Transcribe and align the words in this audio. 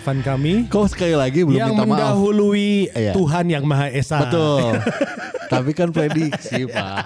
kehilafan 0.00 0.24
kami 0.24 0.54
Kau 0.66 0.88
sekali 0.88 1.12
lagi 1.12 1.44
belum 1.44 1.54
yang 1.54 1.68
minta 1.70 1.84
maaf. 1.84 1.90
mendahului 2.16 2.88
Iya. 2.90 3.12
Tuhan 3.12 3.44
yang 3.46 3.64
Maha 3.64 3.92
Esa. 3.92 4.18
Betul. 4.18 4.80
Tapi 5.52 5.70
kan 5.72 5.90
prediksi 5.90 6.64
pak. 6.64 7.04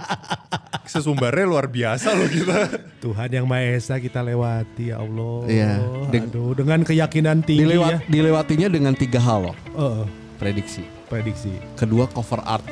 Sesumbarnya 0.84 1.44
luar 1.44 1.66
biasa 1.66 2.12
loh 2.12 2.28
kita. 2.28 2.70
Tuhan 3.02 3.30
yang 3.32 3.46
Maha 3.48 3.74
Esa 3.74 3.98
kita 3.98 4.22
lewati 4.22 4.94
ya 4.94 5.02
Allah. 5.02 5.36
Iya. 5.48 5.72
Deng- 6.08 6.30
Aduh, 6.30 6.54
dengan 6.54 6.80
keyakinan 6.84 7.42
tinggi 7.42 7.66
Dilewat, 7.66 7.90
ya. 7.90 7.98
Dilewatinya 8.06 8.68
dengan 8.70 8.94
tiga 8.94 9.18
hal 9.18 9.50
loh. 9.50 9.56
Oh, 9.74 10.04
Prediksi. 10.36 10.86
Prediksi. 11.04 11.54
Kedua 11.74 12.04
cover 12.06 12.40
art. 12.42 12.64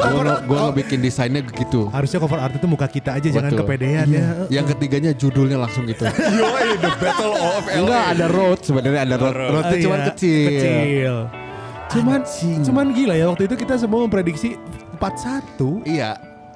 Gue 0.00 0.22
gue 0.44 0.58
ngebikin 0.60 0.98
desainnya 1.00 1.40
begitu. 1.40 1.88
Harusnya 1.88 2.18
cover 2.18 2.38
art 2.38 2.54
itu 2.54 2.66
muka 2.66 2.86
kita 2.86 3.16
aja 3.16 3.28
jangan 3.28 3.50
Betul. 3.50 3.60
kepedean 3.64 4.06
Iya. 4.06 4.20
ya. 4.20 4.28
Yang 4.60 4.66
ketiganya 4.74 5.10
judulnya 5.12 5.58
langsung 5.58 5.84
gitu. 5.84 6.04
Yoi, 6.40 6.68
the 6.78 6.90
battle 6.98 7.34
of 7.34 7.62
LA. 7.64 7.76
Enggak 7.78 8.04
ada 8.10 8.26
road 8.28 8.58
sebenarnya 8.60 9.00
ada 9.02 9.16
road. 9.16 9.34
road. 9.34 9.50
Roadnya 9.52 9.70
Oh, 9.70 9.82
cuman 9.82 9.98
iya, 9.98 10.08
kecil. 10.10 10.48
Kecil. 10.50 11.14
Cuman 11.90 12.20
Anjing. 12.22 12.58
cuman 12.62 12.86
gila 12.94 13.14
ya 13.14 13.26
waktu 13.26 13.42
itu 13.44 13.54
kita 13.56 13.74
semua 13.74 13.98
memprediksi 14.04 14.54
41. 14.94 15.82
Iya. 15.84 16.10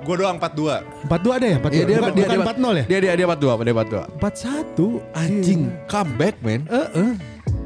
Gue 0.05 0.21
doang 0.21 0.37
42. 0.37 0.85
42 1.09 1.33
ada 1.33 1.47
ya? 1.49 1.57
42. 1.59 1.73
Iya 1.73 1.85
dia 1.85 1.97
bukan, 1.97 2.13
dia 2.13 2.25
bukan 2.25 2.37
dia 2.37 2.45
40 2.45 2.71
ya? 2.77 2.85
Dia 2.85 2.99
dia 3.01 3.13
dia 3.17 3.27
42, 3.27 3.65
dia 3.65 3.75
42. 3.75 4.21
41. 4.21 5.17
Anjing, 5.17 5.61
comeback 5.87 6.35
man. 6.39 6.61
Heeh. 6.69 7.13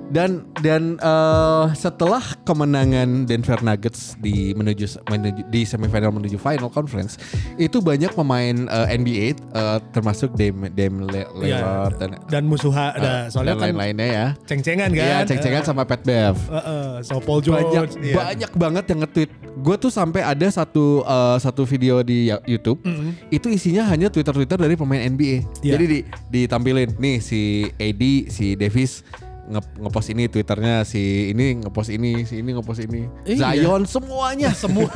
Dan 0.08 0.30
dan 0.58 0.96
eh, 0.96 1.66
setelah 1.74 2.24
kemenangan 2.42 3.22
Denver 3.22 3.60
Nuggets 3.60 4.16
di 4.16 4.50
menuju 4.50 5.04
menuju 5.04 5.44
di 5.46 5.62
semifinal 5.62 6.08
menuju 6.08 6.34
final 6.34 6.68
conference, 6.68 7.20
itu 7.54 7.78
banyak 7.78 8.08
pemain 8.10 8.56
eh, 8.56 8.96
NBA 8.96 9.26
eh, 9.36 9.78
termasuk 9.92 10.32
Dame 10.32 10.72
Dame 10.72 11.04
Le- 11.04 11.28
Iya. 11.38 11.60
Lillard 11.60 11.94
dan 11.98 12.10
Dan 12.24 12.42
musuh 12.44 12.72
ada 12.72 13.28
eh, 13.28 13.28
soalnya 13.28 13.52
dan 13.52 13.60
kan 13.60 13.66
lain-lainnya 13.68 14.08
ya. 14.08 14.26
ceng-cengan 14.42 14.88
kan? 14.90 15.04
Iya, 15.04 15.18
ceng-cengan 15.24 15.62
sama 15.62 15.84
Pat 15.84 16.00
Bev. 16.00 16.40
Heeh, 16.40 17.04
so 17.04 17.20
Paul 17.20 17.44
George. 17.44 17.68
banyak 17.68 17.84
iya. 18.00 18.14
banyak 18.16 18.50
banget 18.54 18.84
yang 18.88 19.00
nge-tweet. 19.04 19.30
Gue 19.58 19.76
tuh 19.76 19.90
sampai 19.90 20.24
ada 20.24 20.48
satu 20.48 21.04
eh, 21.04 21.36
satu 21.38 21.62
video 21.62 22.00
di 22.00 22.32
ya- 22.32 22.40
YouTube 22.42 22.80
itu 23.28 23.46
isinya 23.48 23.84
hanya 23.84 24.08
Twitter-Twitter 24.08 24.56
dari 24.56 24.72
pemain 24.72 25.04
NBA. 25.04 25.44
Iya. 25.60 25.76
Jadi 25.76 25.84
di, 25.84 25.98
ditampilin 26.32 26.96
nih 26.96 27.16
si 27.18 27.40
AD, 27.70 28.02
si 28.32 28.56
Davis 28.56 29.04
nge 29.48 29.60
ngepost 29.78 30.08
ini 30.08 30.24
Twitternya 30.26 30.84
si 30.84 31.02
ini 31.30 31.58
ngepost 31.58 31.88
ini 31.88 32.22
si 32.22 32.38
ini 32.38 32.50
ngepost 32.52 32.80
ini 32.80 33.08
Iya. 33.24 33.56
Zion 33.56 33.82
semuanya 33.84 34.52
semua 34.52 34.92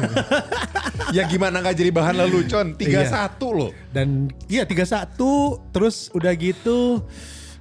Ya 1.16 1.24
gimana 1.24 1.58
nggak 1.58 1.72
jadi 1.74 1.90
bahan 1.90 2.14
lelucon? 2.16 2.72
3-1 2.72 3.36
loh. 3.50 3.68
Dan 3.90 4.28
iya 4.46 4.64
31 4.64 5.12
terus 5.70 6.08
udah 6.12 6.32
gitu 6.32 7.04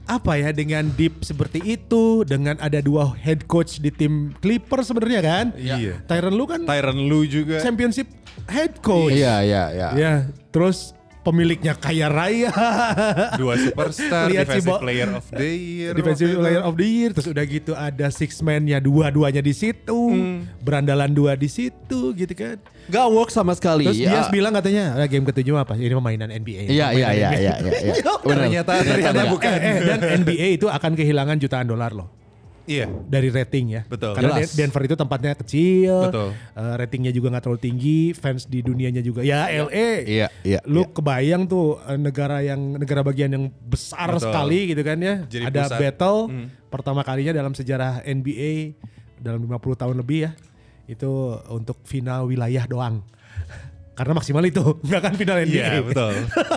apa 0.03 0.35
ya 0.35 0.51
dengan 0.51 0.87
deep 0.89 1.19
seperti 1.21 1.59
itu 1.69 2.23
dengan 2.23 2.55
ada 2.57 2.79
dua 2.79 3.11
head 3.13 3.43
coach 3.45 3.79
di 3.79 3.87
tim 3.87 4.31
Clippers 4.37 4.87
sebenarnya 4.87 5.21
kan? 5.21 5.45
Iya. 5.53 5.99
Tyron 6.05 6.31
Lu 6.33 6.43
kan 6.43 6.63
Tyron 6.63 6.99
Lu 7.01 7.23
juga. 7.23 7.59
championship 7.59 8.07
head 8.47 8.79
coach. 8.79 9.11
iya 9.11 9.39
iya 9.41 9.63
iya 9.69 9.89
Ya, 9.93 10.13
terus 10.49 10.91
pemiliknya 11.21 11.73
kaya 11.73 12.05
raya. 12.05 12.49
Dua 13.41 13.55
superstar, 13.55 14.27
Lihat 14.27 14.45
si 14.45 14.49
defensive 14.57 14.69
Bo- 14.69 14.81
player 14.81 15.09
of 15.09 15.25
the 15.27 15.49
year. 15.49 15.91
Defensive 15.93 16.27
waktu. 16.27 16.41
Player 16.41 16.61
of 16.61 16.73
the 16.75 16.87
Year 16.87 17.09
terus 17.11 17.27
udah 17.27 17.43
gitu 17.43 17.71
ada 17.73 18.07
six 18.09 18.41
man-nya 18.41 18.77
dua-duanya 18.77 19.39
di 19.39 19.51
situ. 19.51 19.93
Hmm. 19.95 20.45
Berandalan 20.59 21.09
dua 21.09 21.33
di 21.33 21.47
situ 21.47 22.13
gitu 22.13 22.33
kan. 22.33 22.57
Gak 22.87 23.07
work 23.07 23.29
sama 23.29 23.53
sekali 23.53 23.85
Terus 23.85 23.97
dia 23.97 24.19
Ya. 24.19 24.27
bilang 24.27 24.51
katanya 24.51 24.97
"Ah, 24.97 25.05
game 25.05 25.23
ketujuh 25.23 25.55
apa? 25.55 25.73
Ini 25.73 25.91
permainan 25.91 26.29
NBA. 26.29 26.67
Iya 26.67 26.87
iya 26.91 27.07
iya 27.09 27.29
NBA." 27.29 27.39
iya 27.39 27.53
iya 27.57 27.71
iya. 27.93 27.93
Benar. 28.19 28.37
Ternyata 28.41 28.71
ternyata 28.81 29.21
bukan. 29.29 29.51
Eh, 29.53 29.77
dan 29.85 29.99
NBA 30.21 30.47
itu 30.55 30.65
akan 30.65 30.91
kehilangan 30.93 31.37
jutaan 31.37 31.65
dolar 31.65 31.93
loh 31.93 32.20
Iya. 32.63 32.85
dari 33.07 33.27
rating 33.27 33.65
ya. 33.69 33.81
Betul. 33.85 34.13
Karena 34.13 34.37
Jelas. 34.37 34.51
Den- 34.51 34.69
Denver 34.69 34.81
itu 34.83 34.95
tempatnya 34.95 35.33
kecil, 35.33 35.95
Betul. 36.07 36.29
eh, 36.33 36.73
ratingnya 36.77 37.09
juga 37.09 37.27
nggak 37.29 37.43
terlalu 37.43 37.61
tinggi, 37.61 37.99
fans 38.11 38.45
di 38.45 38.59
dunianya 38.59 38.99
juga. 38.99 39.21
Ya 39.21 39.47
LA, 39.47 40.03
Iya 40.03 40.27
iya. 40.41 40.59
lu 40.65 40.83
iya. 40.83 40.89
kebayang 40.89 41.43
tuh 41.45 41.79
eh, 41.81 41.95
negara 41.95 42.39
yang 42.39 42.59
negara 42.75 43.01
bagian 43.01 43.29
yang 43.29 43.45
besar 43.61 44.11
Betul. 44.11 44.29
sekali 44.29 44.59
gitu 44.69 44.81
kan 44.81 44.97
ya. 44.97 45.15
Jadi 45.25 45.45
Ada 45.47 45.61
pusat. 45.65 45.79
battle 45.79 46.19
Hmm. 46.27 46.47
pertama 46.67 47.01
kalinya 47.01 47.33
dalam 47.33 47.51
sejarah 47.51 48.01
NBA 48.01 48.77
dalam 49.17 49.41
50 49.41 49.57
tahun 49.75 49.95
lebih 49.95 50.19
ya. 50.25 50.31
Itu 50.85 51.09
untuk 51.47 51.79
final 51.83 52.25
wilayah 52.25 52.65
doang. 52.65 53.01
Karena 54.01 54.17
maksimal 54.17 54.41
itu, 54.41 54.65
nggak 54.89 54.97
kan 54.99 55.13
final 55.13 55.37
NBA. 55.39 55.53
Iya 55.53 55.79
betul. 55.79 56.13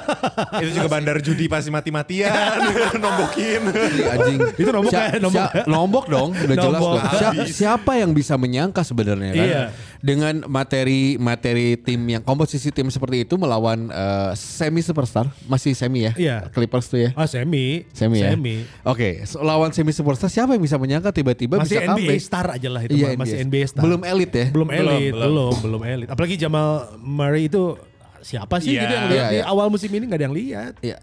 itu 0.64 0.70
juga 0.72 0.88
bandar 0.88 1.20
judi 1.20 1.44
pasti 1.44 1.68
mati-matian, 1.68 2.56
nombokin. 3.04 3.68
Iya, 3.68 4.16
anjing. 4.16 4.38
Itu 4.56 4.70
nombok 4.72 4.88
Sia- 4.90 5.04
kan? 5.06 5.20
Nombok. 5.20 5.44
sia- 5.44 5.66
nombok 5.68 6.04
dong, 6.08 6.28
udah 6.32 6.56
jelas 6.56 6.72
Nombok. 6.74 6.96
dong. 6.96 7.12
Sia- 7.12 7.28
Habis. 7.30 7.48
siapa 7.52 7.92
yang 7.94 8.10
bisa 8.10 8.34
menyangka 8.34 8.80
sebenarnya 8.80 9.30
kan? 9.30 9.44
Iya. 9.44 9.62
Dengan 10.04 10.44
materi 10.44 11.16
materi 11.16 11.80
tim 11.80 11.96
yang 12.04 12.20
komposisi 12.20 12.68
tim 12.68 12.84
seperti 12.86 13.24
itu 13.24 13.34
melawan 13.34 13.88
eh, 13.88 14.36
semi 14.36 14.78
superstar, 14.78 15.32
masih 15.44 15.72
semi 15.72 16.04
ya? 16.04 16.12
Iya. 16.12 16.36
Clippers 16.52 16.86
tuh 16.86 17.00
ya. 17.00 17.10
Ah 17.14 17.24
semi, 17.24 17.88
Semi 17.90 18.20
ya. 18.20 18.36
semi. 18.36 18.68
Oke, 18.84 19.24
so- 19.24 19.40
lawan 19.40 19.72
semi 19.72 19.90
superstar 19.90 20.28
siapa 20.28 20.52
yang 20.52 20.60
bisa 20.60 20.76
menyangka 20.76 21.08
tiba-tiba 21.08 21.56
Masih 21.56 21.80
bisa 21.80 21.88
NBA 21.88 21.96
comeback? 21.96 22.20
star 22.20 22.46
aja 22.52 22.68
lah 22.68 22.84
itu 22.84 22.92
Iya, 22.94 23.16
masih 23.16 23.36
NBA. 23.40 23.48
NBA 23.48 23.64
star. 23.66 23.80
Belum 23.80 24.00
elit 24.04 24.28
ya? 24.30 24.46
belum 24.52 24.68
elit, 24.68 25.10
belum. 25.10 25.24
belum, 25.24 25.54
belum 25.64 25.82
elit. 25.86 26.08
Apalagi 26.12 26.36
Jamal 26.36 26.68
Murray 26.98 27.48
itu 27.48 27.80
siapa 28.20 28.60
sih 28.60 28.76
Iya. 28.76 28.80
gitu 28.84 28.92
yang 28.92 29.06
lihat 29.08 29.24
Iya, 29.24 29.32
di 29.32 29.38
iya. 29.40 29.44
awal 29.48 29.66
musim 29.68 29.88
ini 29.88 30.04
nggak 30.04 30.20
ada 30.20 30.26
yang 30.28 30.36
lihat. 30.36 30.72
Iya. 30.80 30.96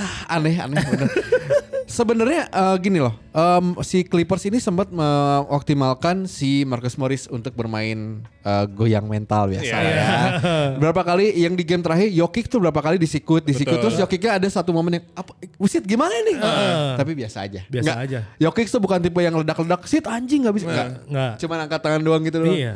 Ah, 0.00 0.08
aneh 0.32 0.56
aneh 0.56 0.80
bener. 0.80 1.08
Sebenarnya 1.84 2.46
eh, 2.46 2.76
gini 2.78 3.02
loh, 3.02 3.18
em, 3.34 3.74
si 3.82 4.06
Clippers 4.06 4.46
ini 4.46 4.56
sempat 4.56 4.94
mengoptimalkan 4.94 6.22
si 6.24 6.62
Marcus 6.62 6.94
Morris 6.94 7.26
untuk 7.26 7.50
bermain 7.52 8.22
eh, 8.22 8.64
goyang 8.70 9.04
mental 9.04 9.50
biasa 9.50 9.66
Iya. 9.66 9.90
ya. 9.90 10.08
Berapa 10.78 11.02
kali 11.02 11.34
yang 11.34 11.52
di 11.52 11.66
game 11.66 11.82
terakhir 11.82 12.08
Jokic 12.08 12.46
tuh 12.46 12.62
berapa 12.62 12.78
kali 12.78 12.94
disikut, 12.94 13.42
disikut 13.42 13.74
Betul. 13.74 13.90
terus 13.90 13.96
Jokicnya 13.98 14.38
ada 14.38 14.46
satu 14.46 14.70
momen 14.70 15.02
yang 15.02 15.04
apa 15.12 15.34
Wisit 15.58 15.82
gimana 15.82 16.14
nih? 16.24 16.36
Tapi 16.94 17.12
biasa 17.12 17.42
aja. 17.42 17.60
Biasa 17.66 17.92
aja. 17.98 18.18
Jokic 18.38 18.70
tuh 18.70 18.78
bukan 18.78 19.02
tipe 19.02 19.18
yang 19.18 19.34
ledak-ledak, 19.34 19.82
sit 19.84 20.06
anjing 20.06 20.46
nggak 20.46 20.54
bisa. 20.56 20.66
Nggak. 20.70 20.88
Nggak. 21.10 21.32
Cuman 21.42 21.58
angkat 21.66 21.80
tangan 21.82 22.00
doang 22.00 22.22
gitu 22.22 22.38
doang. 22.38 22.54
Iya. 22.54 22.74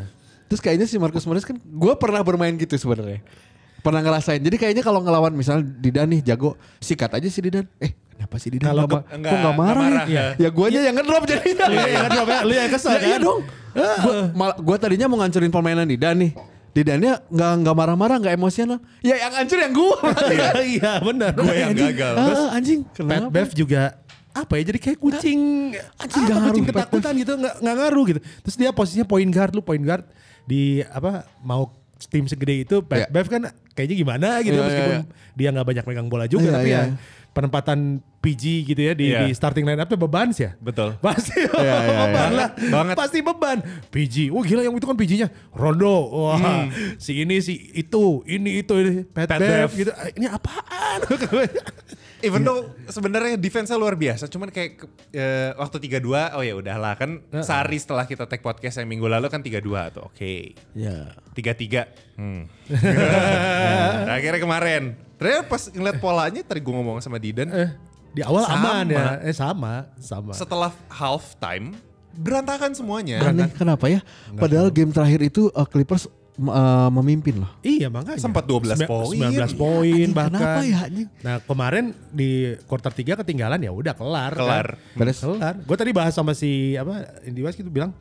Terus 0.51 0.61
kayaknya 0.61 0.85
si 0.85 0.99
Marcus 0.99 1.25
Morris 1.25 1.47
kan 1.47 1.55
gue 1.56 1.95
pernah 1.97 2.21
bermain 2.21 2.53
gitu 2.59 2.75
sebenarnya. 2.75 3.23
Pernah 3.84 4.00
ngerasain. 4.00 4.41
Jadi 4.41 4.56
kayaknya 4.56 4.81
kalau 4.81 4.99
ngelawan 4.99 5.28
misalnya 5.31 5.69
Didan 5.69 6.09
nih 6.09 6.25
jago, 6.25 6.56
sikat 6.81 7.12
aja 7.12 7.28
si 7.28 7.39
Didan. 7.39 7.69
Eh, 7.77 7.93
kenapa 8.11 8.41
si 8.41 8.49
Didan 8.49 8.72
Kalau 8.72 8.89
enggak- 8.89 9.05
kok 9.05 9.12
nggak 9.12 9.28
marah, 9.28 9.45
nggak 9.45 9.56
marah, 9.61 10.05
ya? 10.09 10.25
ya. 10.33 10.41
Ya 10.41 10.49
guanya 10.49 10.81
yang 10.81 10.95
ngedrop 10.97 11.25
jadinya. 11.28 11.65
Lu 11.69 11.77
yang 11.77 12.03
ngedrop 12.03 12.27
ya, 12.27 12.41
lu 12.41 12.53
yang 12.55 12.71
kesel 12.73 12.91
Ya, 12.91 12.99
iya 12.99 13.12
kan? 13.12 13.21
dong. 13.21 13.41
Gua, 13.75 14.15
mal- 14.33 14.59
gua 14.59 14.77
tadinya 14.81 15.06
mau 15.06 15.21
ngancurin 15.21 15.53
permainan 15.53 15.84
Didan 15.84 16.17
nih. 16.17 16.33
Didannya 16.73 17.12
nggak 17.28 17.53
nggak 17.61 17.77
marah-marah, 17.77 18.17
nggak 18.19 18.34
emosional. 18.34 18.81
Ya 18.99 19.15
yang 19.15 19.31
hancur 19.31 19.59
yang 19.61 19.71
gua. 19.71 19.94
Iya 20.59 20.93
benar. 20.99 21.31
Gue 21.37 21.55
yang 21.55 21.71
gagal. 21.71 22.14
Ah, 22.17 22.49
anjing. 22.50 22.81
Kenapa? 22.91 23.29
Bev 23.29 23.53
juga 23.53 24.00
apa 24.35 24.58
ya 24.58 24.67
jadi 24.67 24.79
kayak 24.81 24.99
kucing 24.99 25.41
Anjing, 25.94 26.25
apa, 26.26 26.35
ngaruh, 26.35 26.50
kucing 26.50 26.67
ketakutan 26.67 27.12
gitu 27.14 27.32
nggak 27.38 27.55
nggak 27.55 27.75
ngaruh 27.79 28.05
gitu 28.11 28.20
terus 28.43 28.56
dia 28.58 28.75
posisinya 28.75 29.06
point 29.06 29.31
guard 29.31 29.55
lu 29.55 29.62
point 29.62 29.79
guard 29.79 30.03
di 30.43 30.82
apa 30.85 31.23
mau 31.38 31.70
tim 32.06 32.25
segede 32.25 32.62
itu 32.62 32.77
Pat 32.81 32.97
Iya. 32.97 33.06
Bev 33.09 33.27
kan 33.27 33.43
kayaknya 33.73 33.97
gimana 33.97 34.29
gitu 34.41 34.55
Iya, 34.55 34.65
meskipun 34.65 34.93
iya, 34.93 35.01
dia 35.35 35.49
nggak 35.51 35.67
banyak 35.67 35.85
megang 35.85 36.09
bola 36.09 36.25
juga 36.25 36.49
Iya, 36.49 36.55
tapi 36.55 36.69
iya. 36.69 36.83
ya 36.83 36.95
penempatan 37.35 37.99
PG 38.23 38.43
gitu 38.62 38.79
ya 38.81 38.93
di, 38.95 39.11
Iya. 39.11 39.27
di 39.27 39.35
starting 39.35 39.67
line 39.67 39.77
up 39.77 39.91
tuh 39.91 39.99
beban 39.99 40.31
sih 40.31 40.47
ya 40.47 40.55
Betul. 40.56 40.95
Pasti 41.05 41.35
Iya, 41.43 41.51
iya, 41.83 41.95
beban 42.01 42.31
iya. 42.31 42.39
lah. 42.39 42.49
Banget. 42.55 42.95
Pasti 42.95 43.19
beban. 43.21 43.59
PG. 43.91 44.31
Oh 44.31 44.41
gila 44.41 44.62
yang 44.62 44.73
itu 44.73 44.87
kan 44.87 44.95
PG-nya. 44.95 45.29
Rondo. 45.51 45.97
Wah. 46.15 46.71
Si 46.97 47.19
ini 47.19 47.43
si 47.43 47.75
itu. 47.75 48.23
Ini 48.23 48.62
itu. 48.62 48.73
Ini. 48.73 49.03
Pat, 49.11 49.27
Pat 49.27 49.43
Bev, 49.43 49.67
Bev. 49.67 49.71
gitu. 49.75 49.91
Ah, 49.91 50.09
Ini 50.15 50.27
apaan? 50.31 50.99
Even 52.25 52.41
though 52.41 52.73
sebenarnya 52.88 53.37
defense-nya 53.37 53.76
luar 53.76 53.94
biasa, 53.94 54.25
cuman 54.26 54.49
kayak 54.49 54.81
eh, 55.12 55.53
waktu 55.55 55.76
3-2, 56.00 56.35
oh 56.35 56.43
ya 56.43 56.55
udahlah 56.56 56.97
kan 56.97 57.21
sehari 57.38 57.76
setelah 57.76 58.09
kita 58.09 58.25
take 58.25 58.41
podcast 58.41 58.81
yang 58.81 58.88
minggu 58.88 59.05
lalu 59.05 59.29
kan 59.29 59.44
3-2 59.44 59.61
tuh. 59.93 60.09
Oke. 60.09 60.56
Ya. 60.73 61.12
3-3. 61.37 62.17
Hmm. 62.17 62.49
Nah, 64.05 64.15
akhirnya 64.17 64.41
kemarin. 64.41 64.82
Ternyata 65.17 65.43
pas 65.47 65.62
ngeliat 65.69 65.99
polanya 65.99 66.41
tadi 66.43 66.61
gue 66.61 66.75
ngomong 66.75 66.99
sama 67.00 67.17
Didan, 67.17 67.49
Eh, 67.49 67.71
di 68.12 68.23
awal 68.23 68.44
Sama. 68.47 68.82
aman 68.82 68.87
ya. 68.91 69.06
Eh 69.25 69.35
sama. 69.35 69.88
Sama. 69.99 70.32
setelah 70.32 70.70
half 70.88 71.35
time 71.38 71.75
berantakan 72.15 72.70
semuanya. 72.70 73.27
Aneh 73.27 73.50
kenapa 73.50 73.91
ya? 73.91 73.99
Padahal 74.32 74.70
game 74.70 74.94
terakhir 74.94 75.19
itu 75.27 75.50
uh, 75.50 75.67
Clippers 75.67 76.06
uh, 76.36 76.90
memimpin 76.90 77.38
loh. 77.42 77.50
Iya 77.62 77.86
makanya. 77.86 78.19
Sempat 78.19 78.44
12 78.46 78.75
Sembilan- 78.75 78.90
poin. 78.90 79.19
19 79.31 79.54
poin 79.54 79.92
Anjing, 79.94 80.12
bahkan. 80.12 80.40
kenapa 80.40 80.60
ya, 80.62 80.78
anjing? 80.86 81.08
Nah 81.22 81.34
kemarin 81.40 81.84
di 82.10 82.31
quarter 82.66 82.90
3 82.90 83.20
ketinggalan 83.22 83.58
ya 83.58 83.70
udah 83.70 83.94
kelar. 83.94 84.32
Kelar. 84.34 84.66
Kan? 84.75 84.98
Beres. 84.98 85.19
Kelar. 85.22 85.54
Gue 85.62 85.76
tadi 85.78 85.90
bahas 85.94 86.12
sama 86.12 86.34
si 86.34 86.75
apa 86.75 87.06
Indi 87.22 87.40
West 87.40 87.56
gitu 87.56 87.70
bilang 87.70 87.94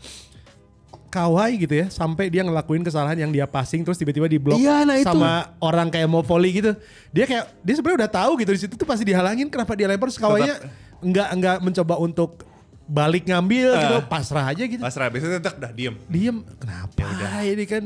Kawhi 1.13 1.62
gitu 1.62 1.77
ya 1.77 1.94
sampai 1.94 2.33
dia 2.33 2.41
ngelakuin 2.41 2.81
kesalahan 2.81 3.13
yang 3.13 3.30
dia 3.30 3.45
passing 3.45 3.85
terus 3.85 4.01
tiba-tiba 4.01 4.25
diblok 4.25 4.57
Iya, 4.57 4.81
nah 4.81 4.97
itu. 4.97 5.06
sama 5.06 5.53
orang 5.62 5.94
kayak 5.94 6.09
mau 6.09 6.25
volley 6.25 6.57
gitu. 6.57 6.74
Dia 7.13 7.30
kayak 7.30 7.53
dia 7.62 7.74
sebenarnya 7.77 7.97
udah 8.01 8.12
tahu 8.18 8.31
gitu 8.41 8.50
di 8.50 8.59
situ 8.65 8.74
tuh 8.74 8.88
pasti 8.89 9.06
dihalangin 9.06 9.45
kenapa 9.45 9.77
dia 9.77 9.85
lempar 9.85 10.09
terus 10.09 10.18
Kawhi-nya 10.18 10.57
enggak 11.06 11.27
enggak 11.38 11.57
mencoba 11.62 12.01
untuk 12.01 12.41
balik 12.83 13.30
ngambil 13.30 13.77
gitu, 13.77 13.97
pasrah 14.09 14.50
aja 14.50 14.65
gitu. 14.65 14.81
Pasrah 14.81 15.07
biasanya 15.07 15.38
tetap 15.38 15.56
udah 15.62 15.71
diem. 15.71 15.95
Diem, 16.09 16.38
kenapa 16.57 17.06
ini 17.45 17.65
kan 17.69 17.83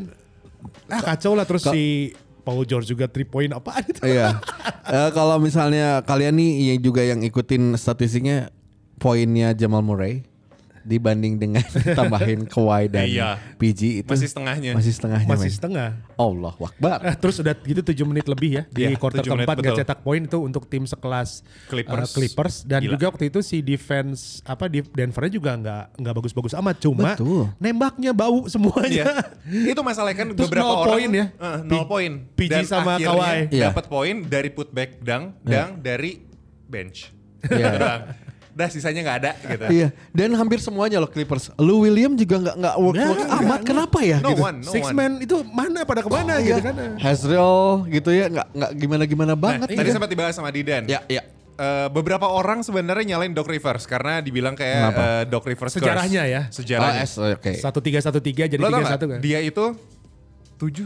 ah 0.87 1.01
kacau 1.03 1.35
lah 1.35 1.43
terus 1.43 1.67
si 1.67 2.13
Paul 2.47 2.63
George 2.63 2.87
juga 2.87 3.11
3 3.11 3.27
point 3.27 3.51
apa 3.51 3.79
gitu. 3.87 4.07
Iya. 4.07 4.39
Eh, 4.87 5.09
kalau 5.11 5.35
misalnya 5.35 5.99
kalian 6.07 6.39
nih 6.39 6.51
yang 6.71 6.79
juga 6.79 7.03
yang 7.03 7.19
ikutin 7.19 7.75
statistiknya 7.75 8.55
poinnya 9.03 9.51
Jamal 9.51 9.83
Murray 9.83 10.23
dibanding 10.87 11.35
dengan 11.35 11.63
tambahin 11.99 12.47
Kawhi 12.47 12.87
dan 12.87 13.03
Iya. 13.03 13.29
PG 13.55 13.81
itu 14.01 14.09
Masih 14.09 14.25
setengahnya. 14.25 14.71
Masih 14.71 14.93
setengahnya. 14.93 15.27
Masih 15.27 15.49
men. 15.49 15.53
setengah. 15.53 15.89
Allah 16.15 16.53
Akbar. 16.55 16.97
Ah, 17.03 17.13
terus 17.13 17.37
udah 17.37 17.51
gitu 17.53 17.81
7 17.83 17.93
menit 18.05 18.25
lebih 18.25 18.49
ya 18.53 18.63
di 18.65 18.81
Iya, 18.85 18.95
quarter 18.95 19.19
7 19.19 19.27
menit, 19.27 19.43
keempat 19.43 19.55
gak 19.57 19.65
betul. 19.67 19.79
cetak 19.83 19.99
poin 19.99 20.21
itu 20.21 20.39
untuk 20.39 20.63
tim 20.65 20.83
sekelas 20.83 21.43
Clippers. 21.67 22.07
uh, 22.07 22.13
Clippers 22.13 22.55
dan 22.63 22.79
Gila. 22.79 22.91
juga 22.93 23.05
waktu 23.09 23.27
itu 23.27 23.39
si 23.41 23.59
defense 23.59 24.39
apa 24.41 24.65
di 24.65 24.79
Denver 24.81 25.27
juga 25.27 25.51
nggak 25.53 25.83
nggak 25.97 26.13
bagus-bagus 26.15 26.53
amat 26.55 26.75
cuma 26.79 27.13
Betul. 27.13 27.51
nembaknya 27.57 28.11
bau 28.11 28.47
semuanya. 28.47 29.03
Iya. 29.43 29.71
Itu 29.71 29.81
masalahnya 29.81 30.17
kan 30.17 30.27
Terus 30.29 30.47
beberapa 30.47 30.63
nol 30.63 30.75
orang 30.77 30.89
poin 30.89 31.09
ya? 31.11 31.25
Nol 31.61 31.83
P- 31.83 31.87
poin. 31.87 32.11
PG 32.33 32.49
Dan 32.49 32.63
sama 32.63 32.93
Kawhi. 32.95 33.51
Iya. 33.51 33.69
Dapat 33.69 33.85
poin 33.87 34.15
dari 34.23 34.49
putback 34.49 34.97
dang, 34.99 35.35
dang 35.41 35.77
dari 35.77 36.23
bench. 36.63 37.11
Iya. 37.43 38.15
Dah 38.57 38.65
sisanya 38.67 39.05
nggak 39.05 39.17
ada 39.21 39.31
gitu. 39.37 39.65
Iya, 39.69 39.87
dan 40.09 40.33
hampir 40.33 40.57
semuanya 40.57 40.97
loh 40.97 41.05
Clippers. 41.05 41.53
Lou 41.55 41.85
William 41.85 42.17
juga 42.17 42.41
nggak 42.41 42.55
nggak 42.57 42.75
work 42.75 42.97
work 42.97 43.19
Nggak, 43.21 43.29
amat. 43.29 43.45
nggak. 43.45 43.61
Kenapa 43.63 43.99
ya? 44.01 44.17
No 44.17 44.29
gitu? 44.33 44.41
one, 44.41 44.57
no 44.65 44.71
Six 44.73 44.83
one. 44.83 44.95
man 44.97 45.11
itu 45.21 45.35
mana 45.45 45.79
pada 45.85 46.01
ke 46.01 46.09
mana 46.09 46.33
Iya. 46.35 46.57
gitu 46.57 46.59
kan? 46.65 46.75
Hazrel 46.97 47.57
gitu 47.87 48.09
ya, 48.09 48.25
nggak 48.27 48.47
nggak 48.51 48.71
gimana 48.73 49.03
gimana 49.05 49.31
Nah, 49.31 49.37
banget. 49.37 49.67
tadi 49.69 49.77
gitu. 49.79 49.93
sempat 49.93 50.09
dibahas 50.09 50.33
sama 50.33 50.49
Didan. 50.49 50.89
Ya, 50.89 51.05
ya. 51.05 51.21
Eh, 51.53 51.87
beberapa 51.89 52.25
orang 52.25 52.61
sebenarnya 52.61 53.13
nyalain 53.13 53.33
Doc 53.33 53.45
Rivers 53.45 53.85
karena 53.85 54.21
dibilang 54.21 54.53
kayak 54.53 54.77
Kenapa? 54.89 55.01
eh, 55.01 55.23
Doc 55.25 55.43
Rivers 55.45 55.73
curse. 55.73 55.77
Sejarahnya 55.77 56.21
ya? 56.25 56.41
Sejarahnya. 56.49 57.05
Oh. 57.05 57.33
Satu 57.57 57.77
tiga 57.77 57.97
satu 57.97 58.17
tiga 58.17 58.45
jadi 58.45 58.57
tiga 58.57 58.85
satu 58.89 59.05
kan? 59.05 59.19
Dia 59.21 59.37
itu 59.41 59.65
tujuh 60.57 60.85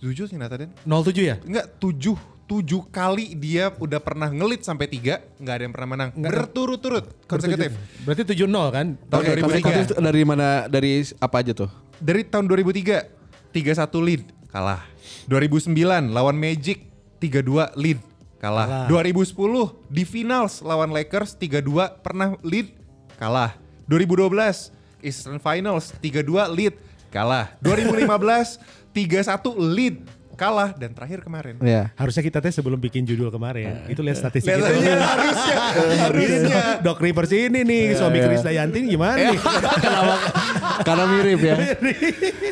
tujuh 0.00 0.24
sih 0.24 0.36
Nata 0.36 0.56
Den? 0.56 0.72
07 0.84 1.12
ya? 1.20 1.36
Enggak, 1.40 1.76
tujuh 1.76 2.16
tujuh 2.50 2.90
kali 2.90 3.38
dia 3.38 3.70
udah 3.78 4.02
pernah 4.02 4.26
ngelit 4.26 4.66
sampai 4.66 4.90
tiga, 4.90 5.22
nggak 5.38 5.54
ada 5.54 5.62
yang 5.62 5.70
pernah 5.70 5.88
menang. 5.94 6.10
Berturut-turut, 6.18 7.06
konsekutif. 7.30 7.78
Berarti 8.02 8.26
7-0 8.34 8.74
kan? 8.74 8.86
Tahun 9.06 9.22
Oke, 9.22 9.30
2003. 9.38 9.46
konsekutif 9.46 9.86
dari 9.94 10.22
mana? 10.26 10.66
Dari 10.66 10.90
apa 11.22 11.36
aja 11.38 11.52
tuh? 11.54 11.70
Dari 12.02 12.26
tahun 12.26 12.50
2003, 12.50 13.06
3-1 13.54 14.02
lead, 14.02 14.22
kalah. 14.50 14.82
2009 15.30 16.10
lawan 16.10 16.34
Magic, 16.34 16.90
3-2 17.22 17.70
lead, 17.78 18.02
kalah. 18.42 18.90
Kalah. 18.90 19.06
2010 19.06 19.86
di 19.86 20.02
finals 20.02 20.58
lawan 20.66 20.90
Lakers, 20.90 21.38
3-2 21.38 22.02
pernah 22.02 22.34
lead, 22.42 22.74
kalah. 23.14 23.54
2012 23.86 24.74
Eastern 25.06 25.38
Finals, 25.38 25.94
3-2 26.02 26.50
lead, 26.50 26.74
kalah. 27.14 27.54
2015 27.62 28.58
3-1 28.90 29.54
lead, 29.70 30.02
kalah. 30.40 30.72
Dan 30.72 30.96
terakhir 30.96 31.20
kemarin. 31.20 31.60
Ya. 31.60 31.92
Harusnya 32.00 32.24
kita 32.24 32.40
teh 32.40 32.48
sebelum 32.48 32.80
bikin 32.80 33.04
judul 33.04 33.28
kemarin 33.28 33.84
itu 33.92 34.00
lihat 34.00 34.16
statistik 34.16 34.56
Lihat 34.56 34.72
itu. 34.72 34.88
harusnya, 35.12 35.56
harusnya. 36.08 36.62
Doc 36.80 36.96
Rivers 37.04 37.32
ini 37.36 37.60
nih, 37.60 37.84
suami 37.92 38.24
Chris 38.24 38.40
Dayanti 38.40 38.88
gimana 38.88 39.20
nih? 39.20 39.38
Kenapa? 39.84 40.14
Karena 40.80 41.04
mirip 41.06 41.40
ya. 41.40 41.56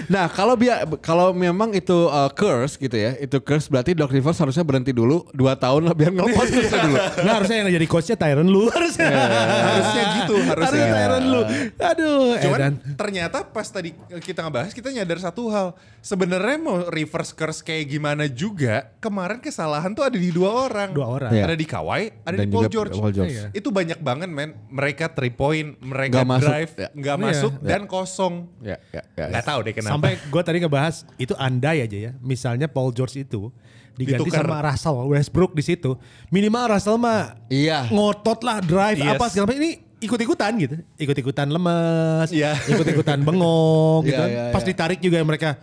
Nah, 0.08 0.24
kalau 0.26 0.54
biar 0.54 0.84
kalau 1.00 1.32
memang 1.32 1.72
itu 1.72 2.08
uh, 2.08 2.28
curse 2.30 2.76
gitu 2.76 2.94
ya, 2.94 3.12
itu 3.16 3.36
curse 3.38 3.68
berarti 3.68 3.92
Doc 3.92 4.08
Rivers 4.08 4.38
harusnya 4.38 4.64
berhenti 4.64 4.90
dulu 4.90 5.28
2 5.30 5.36
tahun 5.54 5.82
lah 5.84 5.94
biar 5.94 6.12
ngelepas 6.12 6.48
curse 6.48 6.74
dulu. 6.74 6.96
Nah 7.18 7.32
harusnya 7.36 7.56
yang 7.60 7.70
jadi 7.70 7.86
coachnya 7.86 8.16
Tyron 8.16 8.48
lu 8.48 8.68
harusnya. 8.68 9.08
Harusnya 9.08 10.02
gitu, 10.18 10.34
harusnya. 10.40 10.64
Harusnya 10.64 10.86
Tyron 10.90 11.24
lu. 11.26 11.40
Aduh. 11.76 12.28
Cuman 12.38 12.58
Edan. 12.58 12.74
ternyata 12.96 13.38
pas 13.44 13.66
tadi 13.66 13.90
kita 14.20 14.40
ngebahas 14.42 14.72
kita 14.72 14.88
nyadar 14.90 15.18
satu 15.18 15.48
hal. 15.48 15.68
Sebenarnya 15.98 16.56
mau 16.56 16.88
reverse 16.88 17.32
curse 17.32 17.60
kayak 17.60 17.90
gimana 17.90 18.24
juga, 18.26 18.94
kemarin 18.98 19.38
kesalahan 19.38 19.92
tuh 19.92 20.06
ada 20.06 20.16
di 20.16 20.30
dua 20.30 20.68
orang. 20.68 20.88
Dua 20.94 21.06
orang. 21.10 21.30
Iya. 21.30 21.44
Ada 21.44 21.56
di 21.58 21.66
Kawhi, 21.66 22.04
ada 22.22 22.36
Dan 22.38 22.48
di 22.48 22.54
Paul 22.54 22.64
George. 22.70 22.96
Paul 22.96 23.12
George. 23.12 23.34
Iya. 23.34 23.46
Itu 23.52 23.68
banyak 23.68 23.98
banget 24.00 24.28
men. 24.30 24.56
Mereka 24.68 25.12
three 25.12 25.34
point, 25.34 25.76
mereka 25.78 26.22
Nggak 26.22 26.28
masuk, 26.28 26.48
drive, 26.48 26.72
ya. 26.74 26.88
nggak 26.94 27.16
Iya. 27.18 27.24
masuk 27.28 27.52
Ya. 27.52 27.66
dan 27.66 27.82
kosong. 27.84 28.17
Ya, 28.60 28.76
ya, 28.90 29.02
ya. 29.14 29.26
Nggak 29.30 29.44
tahu 29.44 29.58
deh 29.62 29.72
kenapa. 29.72 29.92
Sampai 29.94 30.12
gue 30.18 30.42
tadi 30.42 30.56
ngebahas 30.58 30.94
itu 31.14 31.34
andai 31.34 31.78
aja 31.80 31.98
ya. 31.98 32.12
Misalnya 32.18 32.66
Paul 32.66 32.90
George 32.90 33.16
itu 33.16 33.48
diganti 33.94 34.26
Ditukar. 34.26 34.42
sama 34.42 34.58
Russell 34.62 34.96
Westbrook 35.08 35.52
di 35.52 35.62
situ. 35.64 35.94
Minimal 36.28 36.70
Russell 36.70 36.96
mah 36.96 37.34
Iya. 37.46 37.86
ngotot 37.88 38.42
lah 38.42 38.58
drive 38.58 38.98
Yes. 38.98 39.10
apa 39.12 39.24
segala 39.26 39.46
macam. 39.46 39.58
Ini 39.58 39.70
ikut-ikutan 39.98 40.52
gitu. 40.56 40.74
Ikut-ikutan 40.96 41.46
lemes, 41.46 42.28
Iya. 42.30 42.54
ikut-ikutan 42.64 43.18
bengong 43.20 44.02
gitu. 44.08 44.14
Iya, 44.14 44.18
kan. 44.18 44.28
iya, 44.30 44.44
Pas 44.50 44.62
ditarik 44.62 44.98
juga 44.98 45.18
mereka 45.22 45.58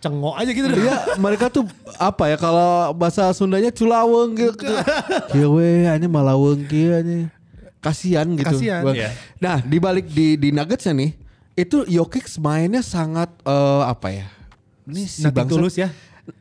cengok 0.00 0.34
aja 0.34 0.50
gitu. 0.50 0.68
Iya, 0.68 0.96
mereka 1.24 1.48
tuh 1.48 1.64
apa 1.96 2.28
ya 2.28 2.36
kalau 2.36 2.92
bahasa 2.92 3.28
Sundanya 3.32 3.68
culaweng 3.68 4.32
gitu. 4.32 4.64
Kieu 5.32 5.52
we 5.52 5.84
ini 5.84 6.04
malaweng 6.04 6.64
kieu 6.64 6.92
anjing. 6.92 7.28
Kasihan 7.80 8.24
gitu. 8.32 8.48
Kasihan. 8.48 8.80
Iya. 8.90 9.12
Nah, 9.36 9.60
di 9.60 9.76
balik 9.76 10.08
di 10.08 10.40
di 10.40 10.48
Nuggetsnya 10.48 10.96
nih, 10.96 11.12
itu 11.54 11.86
Jokic 11.86 12.26
mainnya 12.36 12.80
sangat 12.80 13.30
eh, 13.40 13.82
apa 13.84 14.08
ya? 14.10 14.26
Ini 14.84 15.02
si 15.04 15.22
Nothing 15.22 15.38
bangsa- 15.38 15.54
tulus 15.54 15.74
ya. 15.76 15.88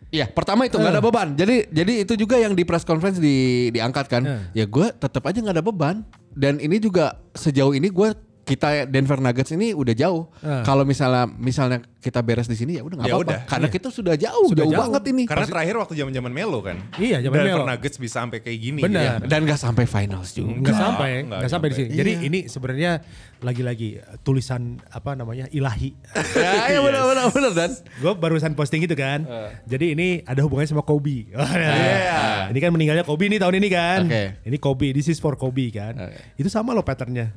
Iya, 0.09 0.29
pertama 0.29 0.63
itu 0.63 0.77
nggak 0.77 0.93
ada 0.93 1.01
Eh. 1.01 1.05
beban. 1.05 1.27
Jadi 1.33 1.55
jadi 1.67 1.93
itu 2.05 2.13
juga 2.15 2.37
yang 2.37 2.53
di 2.53 2.61
press 2.61 2.83
conference 2.83 3.17
di 3.17 3.35
diangkat 3.69 4.05
kan. 4.05 4.23
Eh. 4.23 4.41
Ya 4.53 4.65
gue 4.65 4.87
tetap 4.91 5.25
aja 5.25 5.35
nggak 5.35 5.57
ada 5.57 5.65
beban. 5.65 6.05
Dan 6.29 6.57
ini 6.57 6.77
juga 6.77 7.17
sejauh 7.31 7.73
ini 7.73 7.89
gue 7.89 8.09
kita 8.43 8.83
Denver 8.85 9.17
Nuggets 9.17 9.51
ini 9.51 9.71
udah 9.71 9.91
jauh. 9.91 10.27
Eh. 10.39 10.61
Kalau 10.61 10.83
misalnya 10.83 11.25
misalnya 11.25 11.79
kita 11.97 12.19
beres 12.19 12.45
di 12.45 12.53
sini 12.53 12.75
ya 12.75 12.83
udah 12.83 12.99
nggak 12.99 13.07
Ya 13.07 13.15
apa-apa. 13.15 13.47
Karena 13.47 13.67
kita 13.67 13.87
sudah 13.87 14.13
jauh, 14.13 14.51
Sudah 14.51 14.67
jauh, 14.67 14.75
jauh. 14.75 14.81
banget 14.83 15.03
ini. 15.09 15.23
Karena 15.23 15.47
terakhir 15.47 15.75
waktu 15.79 15.93
zaman-zaman 15.95 16.27
Melo 16.29 16.59
kan. 16.59 16.75
Iya, 16.95 17.23
zaman 17.23 17.35
Denver 17.39 17.63
Melo. 17.63 17.71
Nuggets 17.71 17.95
bisa 17.95 18.19
sampai 18.19 18.43
kayak 18.43 18.59
gini. 18.59 18.79
Benar. 18.83 19.23
gitu. 19.23 19.31
Dan 19.31 19.39
nggak 19.43 19.55
sampai 19.57 19.85
finals 19.87 20.29
juga. 20.31 20.51
Nggak 20.51 20.59
Enggak, 20.59 20.75
sampai, 20.77 21.09
enggak 21.17 21.39
nggak 21.39 21.51
sampai 21.51 21.67
di 21.67 21.75
sini. 21.75 21.87
sampai. 21.87 21.99
Jadi 21.99 22.11
Iya. 22.11 22.27
ini 22.27 22.39
sebenarnya 22.45 22.91
lagi-lagi 23.39 23.89
uh, 23.97 24.15
tulisan 24.19 24.61
apa 24.87 25.15
namanya 25.15 25.47
ilahi. 25.49 25.95
ya, 26.35 26.51
ya 26.69 26.79
benar 26.79 27.03
benar 27.07 27.25
benar 27.31 27.51
dan. 27.53 27.71
Gue 27.97 28.13
barusan 28.13 28.51
posting 28.53 28.83
itu 28.83 28.93
kan. 28.93 29.23
Jadi 29.63 29.95
ini 29.95 30.07
ada 30.21 30.43
hubungannya 30.43 30.67
sama 30.69 30.83
Kobe. 30.83 31.31
Iya. 31.31 32.19
Ini 32.51 32.59
kan 32.59 32.69
meninggalnya 32.69 33.03
Kobe 33.03 33.25
nih 33.25 33.39
tahun 33.39 33.55
ini 33.55 33.69
kan. 33.69 33.99
Oke. 34.03 34.23
Ini 34.43 34.57
Kobe, 34.57 34.91
this 34.91 35.07
is 35.07 35.17
for 35.17 35.33
Kobe 35.33 35.71
kan. 35.71 35.95
Oke. 35.97 36.19
Itu 36.35 36.51
sama 36.51 36.71
loh 36.71 36.83
patternnya. 36.83 37.31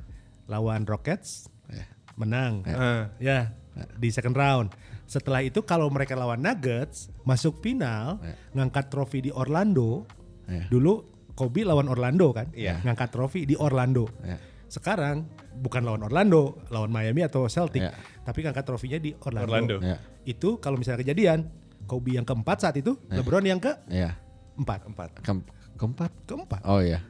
Lawan 0.46 0.86
Rockets 0.86 1.50
menang. 2.16 2.64
Eh. 2.64 3.04
Ya 3.20 3.52
di 4.00 4.08
second 4.08 4.32
round. 4.32 4.68
Setelah 5.06 5.44
itu 5.44 5.62
kalau 5.62 5.86
mereka 5.86 6.16
lawan 6.16 6.40
Nuggets 6.42 7.12
masuk 7.22 7.60
final, 7.60 8.18
ngangkat 8.50 8.88
trofi 8.88 9.20
di 9.20 9.30
Orlando. 9.30 10.08
Ya. 10.48 10.66
Dulu 10.66 11.04
Kobe 11.36 11.62
lawan 11.62 11.86
Orlando 11.92 12.32
kan, 12.32 12.48
Iya. 12.56 12.80
ngangkat 12.80 13.12
trofi 13.12 13.44
di 13.44 13.52
Orlando. 13.54 14.08
Ya. 14.24 14.40
Sekarang 14.66 15.28
bukan 15.60 15.84
lawan 15.84 16.02
Orlando, 16.02 16.64
lawan 16.72 16.88
Miami 16.88 17.20
atau 17.22 17.44
Celtic, 17.46 17.84
Ya. 17.84 17.92
tapi 18.24 18.40
ngangkat 18.42 18.64
trofinya 18.64 18.96
di 18.96 19.12
Orlando. 19.20 19.46
Orlando. 19.46 19.76
Ya. 19.84 20.00
Itu 20.24 20.56
kalau 20.58 20.80
misalnya 20.80 21.04
kejadian, 21.04 21.52
Kobe 21.86 22.16
yang 22.18 22.24
keempat 22.26 22.64
saat 22.64 22.74
itu, 22.80 22.96
LeBron 23.06 23.44
yang 23.44 23.60
Ya. 23.86 24.16
keempat. 24.56 24.80
Empat. 24.88 25.08
Ke- 25.20 25.46
keempat. 25.76 26.10
Keempat. 26.24 26.60
Oh 26.64 26.80
iya. 26.80 27.04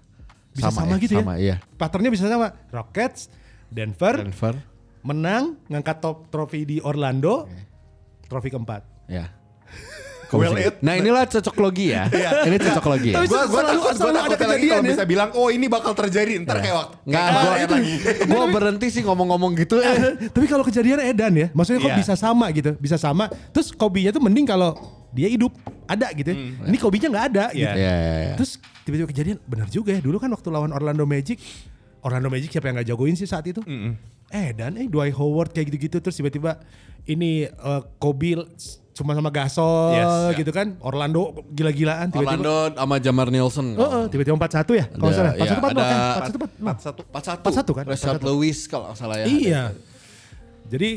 Bisa 0.56 0.72
sama, 0.72 0.96
gitu 0.96 1.14
sama, 1.14 1.36
ya? 1.36 1.38
iya. 1.38 1.56
Patternnya 1.76 2.08
bisa 2.08 2.24
sama. 2.24 2.56
Rockets, 2.68 3.28
Denver, 3.68 4.24
Denver. 4.24 4.54
menang, 5.00 5.60
ngangkat 5.66 5.96
top 5.98 6.26
trofi 6.28 6.64
di 6.64 6.80
Orlando, 6.80 7.44
trofi 8.24 8.48
keempat. 8.48 8.82
Ya. 9.06 9.28
Well, 10.26 10.58
it- 10.58 10.82
nah 10.82 10.98
inilah 10.98 11.22
cocok 11.22 11.54
logi 11.54 11.94
ya. 11.94 12.10
ini 12.50 12.58
cocok 12.58 12.86
logi 12.90 13.14
ya. 13.14 13.22
Tapi 13.22 13.30
Gue 13.30 13.46
selalu- 13.46 13.62
takut, 13.62 13.78
gue 13.78 13.94
selalu 13.94 14.18
ada 14.18 14.34
kejadian 14.34 14.58
kalau 14.66 14.82
ya. 14.82 14.90
bisa 14.90 15.04
bilang, 15.06 15.28
oh 15.38 15.48
ini 15.48 15.66
bakal 15.70 15.92
terjadi. 15.94 16.42
Ntar 16.42 16.58
kayak 16.58 16.74
waktu. 16.74 16.94
Enggak, 17.06 17.22
gua, 17.30 17.52
lagi. 17.54 17.94
gua 18.34 18.44
berhenti 18.50 18.86
sih 18.90 19.02
ngomong-ngomong 19.06 19.54
gitu. 19.54 19.78
Eh. 19.78 20.26
Tapi 20.26 20.46
kalau 20.50 20.66
kejadian 20.66 20.98
edan 21.00 21.30
ya, 21.30 21.46
maksudnya 21.54 21.78
kok 21.78 21.92
Iya. 21.94 21.98
bisa 22.02 22.14
sama 22.18 22.50
gitu, 22.50 22.74
bisa 22.74 22.98
sama. 22.98 23.30
Terus 23.54 23.70
Kobe-nya 23.70 24.10
tuh 24.10 24.18
mending 24.18 24.50
kalau 24.50 24.74
dia 25.16 25.26
hidup, 25.26 25.56
ada 25.86 26.12
gitu. 26.12 26.28
ya. 26.28 26.36
Ini 26.62 26.76
Kobe-nya 26.76 27.08
nggak 27.08 27.26
ada 27.32 27.44
Iya. 27.50 27.56
gitu. 27.56 27.78
Ya, 27.80 27.94
ya, 27.96 28.14
ya. 28.22 28.34
Terus 28.36 28.50
tiba-tiba 28.84 29.08
kejadian, 29.08 29.36
benar 29.42 29.66
juga 29.66 29.90
ya. 29.90 30.00
Dulu 30.00 30.16
kan 30.16 30.28
waktu 30.28 30.48
lawan 30.48 30.70
Orlando 30.70 31.02
Magic, 31.02 31.40
Orlando 32.00 32.28
Magic 32.28 32.52
siapa 32.52 32.68
yang 32.68 32.76
nggak 32.76 32.88
jagoin 32.88 33.14
sih 33.14 33.24
saat 33.24 33.42
itu? 33.44 33.64
Eh 34.28 34.52
dan 34.52 34.74
eh 34.74 34.84
Dwight 34.84 35.14
Howard 35.14 35.50
kayak 35.50 35.70
gitu-gitu 35.70 35.98
terus 35.98 36.14
tiba-tiba 36.14 36.60
ini 37.04 37.46
eh, 37.46 37.82
Kobe 37.96 38.36
cuma 38.90 39.12
sama 39.12 39.28
Gasol 39.28 39.92
Yes, 39.92 40.08
ya. 40.32 40.36
gitu 40.36 40.50
kan. 40.50 40.74
Orlando 40.80 41.44
gila-gilaan 41.48 42.08
tiba-tiba. 42.08 42.32
Orlando 42.32 42.54
sama 42.74 42.96
Jamar 42.96 43.28
Nielsen. 43.28 43.76
Oh, 43.76 43.84
oh, 43.84 44.04
tiba-tiba 44.06 44.34
4-1 44.34 44.72
ya 44.72 44.86
kalau 44.90 45.12
salah. 45.12 45.32
4-1 45.34 45.36
Ada- 45.36 45.52
empat 45.52 45.70
iya, 45.70 45.76
kan? 45.76 45.98
ada 46.00 46.08
4-1 46.16 46.32
empat. 46.32 46.50
Empat 46.56 46.78
satu. 46.80 47.00
41. 47.04 47.70
41 47.70 47.76
kan? 47.76 47.84
Rashad 47.86 48.16
41. 48.16 48.26
Lewis 48.26 48.58
kalau 48.66 48.84
nggak 48.88 48.98
salah 48.98 49.16
ya. 49.20 49.26
Iya. 49.28 49.62
Jadi 50.66 50.90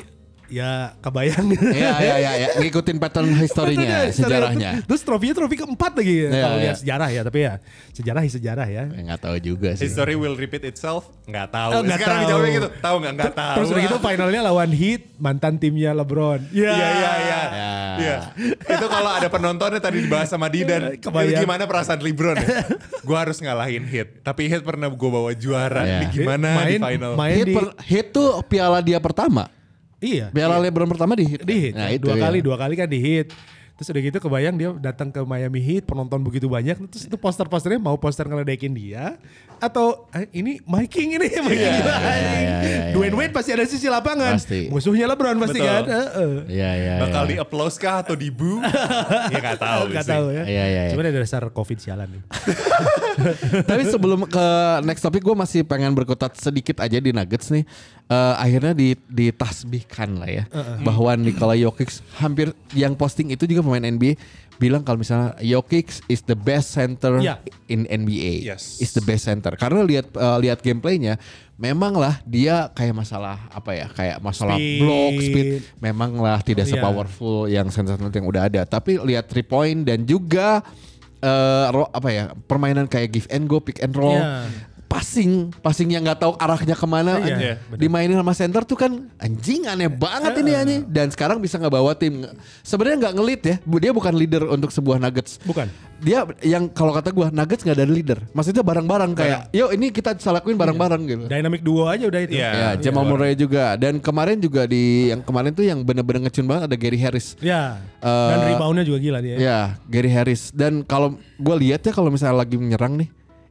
ya 0.50 0.98
kebayang. 1.00 1.46
Iya 1.70 1.92
iya 1.98 2.16
iya 2.18 2.32
ya. 2.36 2.50
ngikutin 2.58 2.98
pattern 2.98 3.30
historinya, 3.34 4.10
sejarahnya. 4.10 4.82
Terus 4.84 5.02
trofinya 5.02 5.34
trofi 5.34 5.56
keempat 5.56 5.92
lagi 5.96 6.16
Iya, 6.26 6.30
kalau 6.36 6.58
iya. 6.58 6.64
lihat 6.66 6.78
sejarah 6.78 7.10
ya, 7.10 7.22
tapi 7.24 7.40
ya 7.40 7.54
sejarah 7.94 8.22
sejarah 8.26 8.68
ya. 8.68 8.84
Ya, 8.90 9.02
nggak 9.06 9.22
tahu 9.22 9.36
juga 9.40 9.70
sih. 9.74 9.86
History 9.86 10.14
will 10.14 10.34
repeat 10.34 10.66
itself? 10.66 11.08
Nggak 11.24 11.48
tahu. 11.50 11.70
Oh, 11.72 11.82
nggak 11.82 12.00
Sekarang 12.00 12.22
gitu. 12.50 12.68
Tahu 12.82 12.96
nggak? 13.00 13.14
Nggak 13.14 13.34
tahu. 13.34 13.56
Terus 13.56 13.68
udah 13.70 13.82
gitu 13.82 13.98
finalnya 14.00 14.42
lawan 14.44 14.72
Heat, 14.72 15.02
mantan 15.16 15.54
timnya 15.56 15.92
LeBron. 15.94 16.42
Ya. 16.50 16.74
Iya 16.74 16.88
iya 16.90 17.12
iya. 17.20 17.42
Ya. 17.50 17.74
Iya. 18.00 18.18
Itu 18.66 18.86
kalau 18.88 19.12
ada 19.12 19.28
penontonnya 19.28 19.78
tadi 19.78 20.02
dibahas 20.02 20.28
sama 20.28 20.50
Didan. 20.50 20.98
Kebayang. 20.98 21.46
Gimana 21.46 21.64
perasaan 21.66 22.00
LeBron 22.00 22.36
ya? 22.38 22.66
gue 23.00 23.18
harus 23.18 23.38
ngalahin 23.38 23.86
Heat. 23.86 24.22
Tapi 24.22 24.48
Heat 24.48 24.64
pernah 24.64 24.90
gue 24.90 25.10
bawa 25.10 25.32
juara. 25.32 25.84
Iya. 25.84 25.98
Ini 26.00 26.06
gimana 26.12 26.48
di 26.50 26.58
Main- 26.58 26.82
final? 26.82 27.12
main- 27.14 27.38
Hit, 27.38 27.46
di- 27.46 27.56
per- 27.56 27.76
hit 27.84 28.08
tuh 28.10 28.30
piala 28.44 28.80
dia 28.80 28.98
pertama. 28.98 29.52
Iya. 30.00 30.32
Piala 30.32 30.56
LeBron 30.64 30.88
pertama 30.88 31.12
di 31.14 31.28
hit. 31.28 31.42
di 31.44 31.56
hit 31.60 31.74
Nah, 31.76 31.92
kan? 31.92 31.96
itu 32.00 32.06
dua 32.08 32.16
ya. 32.16 32.22
kali 32.24 32.38
dua 32.40 32.56
kali 32.56 32.74
kan 32.80 32.88
di 32.88 33.00
hit 33.00 33.28
terus 33.80 33.96
udah 33.96 34.04
gitu 34.04 34.18
kebayang 34.20 34.60
dia 34.60 34.76
datang 34.76 35.08
ke 35.08 35.24
Miami 35.24 35.64
Heat 35.64 35.88
penonton 35.88 36.20
begitu 36.20 36.52
banyak 36.52 36.76
terus 36.92 37.08
itu 37.08 37.16
poster-posternya 37.16 37.80
mau 37.80 37.96
poster 37.96 38.28
ngeledekin 38.28 38.76
dia 38.76 39.16
atau 39.56 40.04
eh, 40.12 40.28
ini 40.36 40.60
My 40.68 40.84
King 40.84 41.16
ini 41.16 41.28
My 41.40 41.56
King 41.56 41.64
Iya, 41.64 41.80
gila, 41.80 41.96
iya, 41.96 42.04
anjing. 42.04 42.28
iya, 42.28 42.52
iya, 42.60 42.60
iya. 42.60 42.92
Dwayne 42.92 43.16
Wade 43.16 43.32
pasti 43.32 43.56
ada 43.56 43.64
sisi 43.64 43.88
lapangan 43.88 44.36
Pasti. 44.36 44.68
musuhnya 44.68 45.08
LeBron 45.08 45.40
pasti 45.40 45.64
Betul. 45.64 45.72
kan 45.72 45.84
Heeh. 45.88 46.34
Iya 46.52 46.70
iya. 46.76 46.94
Bakal 47.00 47.24
iya. 47.24 47.30
di 47.32 47.36
applause 47.40 47.78
kah 47.80 48.04
atau 48.04 48.20
di 48.20 48.28
boo? 48.28 48.60
ya 49.32 49.40
nggak 49.40 49.60
tahu 49.64 49.82
Nggak 49.96 50.04
sih. 50.04 50.12
tahu 50.12 50.26
ya 50.28 50.44
Iya, 50.44 50.66
iya, 50.68 50.82
iya. 50.84 50.92
cuman 50.92 51.06
ada 51.08 51.20
dasar 51.24 51.42
covid 51.48 51.78
sialan 51.80 52.08
nih 52.12 52.22
Tapi 53.70 53.84
sebelum 53.88 54.28
ke 54.28 54.48
next 54.84 55.04
topic 55.04 55.24
gue 55.24 55.36
masih 55.36 55.62
pengen 55.64 55.92
berkutat 55.92 56.36
sedikit 56.36 56.80
aja 56.80 57.00
di 57.00 57.12
Nuggets 57.12 57.52
nih. 57.52 57.64
Eh, 58.10 58.36
akhirnya 58.42 58.74
di, 58.74 58.98
ditasbihkan 59.06 60.18
lah 60.18 60.26
ya 60.26 60.44
bahwa 60.82 61.14
Nikola 61.14 61.54
Jokic 61.54 61.94
hampir 62.18 62.50
yang 62.74 62.98
posting 62.98 63.30
itu 63.30 63.46
juga 63.46 63.62
pemain 63.70 63.86
NBA 63.86 64.18
bilang 64.58 64.84
kalau 64.84 65.00
misalnya 65.00 65.40
Jokic 65.40 66.04
is 66.06 66.20
the 66.22 66.36
best 66.36 66.74
center 66.74 67.16
Ya. 67.18 67.40
in 67.66 67.86
NBA. 67.86 68.44
Yes. 68.44 68.76
Is 68.78 68.92
the 68.92 69.00
best 69.00 69.24
center. 69.24 69.56
Karena 69.56 69.80
lihat 69.82 70.12
eh, 70.12 70.38
lihat 70.42 70.60
gameplaynya 70.60 71.16
memang 71.56 71.94
lah 71.94 72.20
dia 72.24 72.68
kayak 72.70 72.92
masalah 72.94 73.40
apa 73.48 73.72
ya 73.72 73.88
kayak 73.88 74.20
masalah 74.20 74.56
Speed. 74.56 74.80
block 74.80 75.16
speed 75.18 75.48
memang 75.80 76.12
lah 76.18 76.40
tidak 76.40 76.66
Iya. 76.66 76.76
sepowerful 76.76 77.48
yang 77.48 77.72
center 77.72 77.96
yang 77.96 78.28
udah 78.28 78.44
ada. 78.46 78.62
Tapi 78.64 79.00
lihat 79.00 79.32
three 79.32 79.44
point 79.44 79.80
dan 79.80 80.04
juga 80.04 80.60
eh 81.20 81.68
ro- 81.70 81.92
apa 81.92 82.10
ya 82.10 82.24
permainan 82.44 82.84
kayak 82.86 83.12
give 83.12 83.28
and 83.28 83.44
go, 83.46 83.60
pick 83.60 83.80
and 83.80 83.92
roll, 83.92 84.16
Iya. 84.16 84.48
Passing, 85.00 85.32
passing 85.64 85.88
yang 85.88 86.04
nggak 86.04 86.20
tahu 86.20 86.36
arahnya 86.36 86.76
ke 86.76 86.84
mana, 86.84 87.24
Iya, 87.24 87.36
iya, 87.40 87.54
dimainin 87.72 88.20
sama 88.20 88.36
center 88.36 88.68
tuh 88.68 88.76
kan 88.76 88.92
anjing 89.16 89.64
aneh 89.64 89.88
banget 89.88 90.44
ini 90.44 90.52
anjing. 90.52 90.82
Dan 90.92 91.08
sekarang 91.08 91.40
bisa 91.40 91.56
ngebawa 91.56 91.96
tim. 91.96 92.28
Sebenarnya 92.60 93.08
nggak 93.08 93.14
ngelit 93.16 93.42
ya, 93.42 93.56
dia 93.64 93.92
bukan 93.96 94.12
leader 94.12 94.44
untuk 94.52 94.76
sebuah 94.76 95.00
Nuggets. 95.00 95.40
bukan 95.48 95.72
Dia 96.00 96.24
yang 96.44 96.72
kalau 96.72 96.96
kata 96.96 97.12
gua 97.12 97.28
Nuggets 97.32 97.64
nggak 97.64 97.76
ada 97.76 97.88
leader, 97.88 98.20
maksudnya 98.32 98.60
bareng-bareng 98.60 99.12
kayak, 99.16 99.40
yuk 99.52 99.72
ini 99.72 99.88
kita 99.92 100.16
bisa 100.16 100.32
lakuin 100.32 100.56
bareng-bareng 100.56 101.02
gitu. 101.08 101.24
dynamic 101.28 101.64
duo 101.64 101.88
aja 101.88 102.04
udah 102.08 102.20
itu 102.20 102.36
Iya. 102.36 102.50
Ya, 102.52 102.70
Jamal 102.80 103.08
Murray 103.08 103.40
juga. 103.40 103.80
Dan 103.80 104.04
kemarin 104.04 104.40
juga 104.40 104.68
di 104.68 105.12
yang 105.12 105.24
kemarin 105.24 105.52
tuh 105.56 105.64
yang 105.64 105.80
bener-bener 105.84 106.28
ngecun 106.28 106.44
banget 106.48 106.64
ada 106.72 106.76
Gary 106.76 107.00
Harris. 107.00 107.40
ya 107.40 107.80
dan 108.00 108.38
Eh, 108.40 108.56
reboundnya 108.56 108.84
juga 108.84 109.00
gila 109.00 109.20
dia 109.20 109.36
Ya, 109.40 109.60
Gary 109.88 110.12
Harris. 110.12 110.52
Dan 110.52 110.84
kalau 110.84 111.16
gue 111.40 111.56
lihat 111.60 111.84
ya 111.84 111.92
kalau 111.92 112.12
misalnya 112.12 112.44
lagi 112.44 112.56
menyerang 112.56 112.96
nih, 112.96 113.08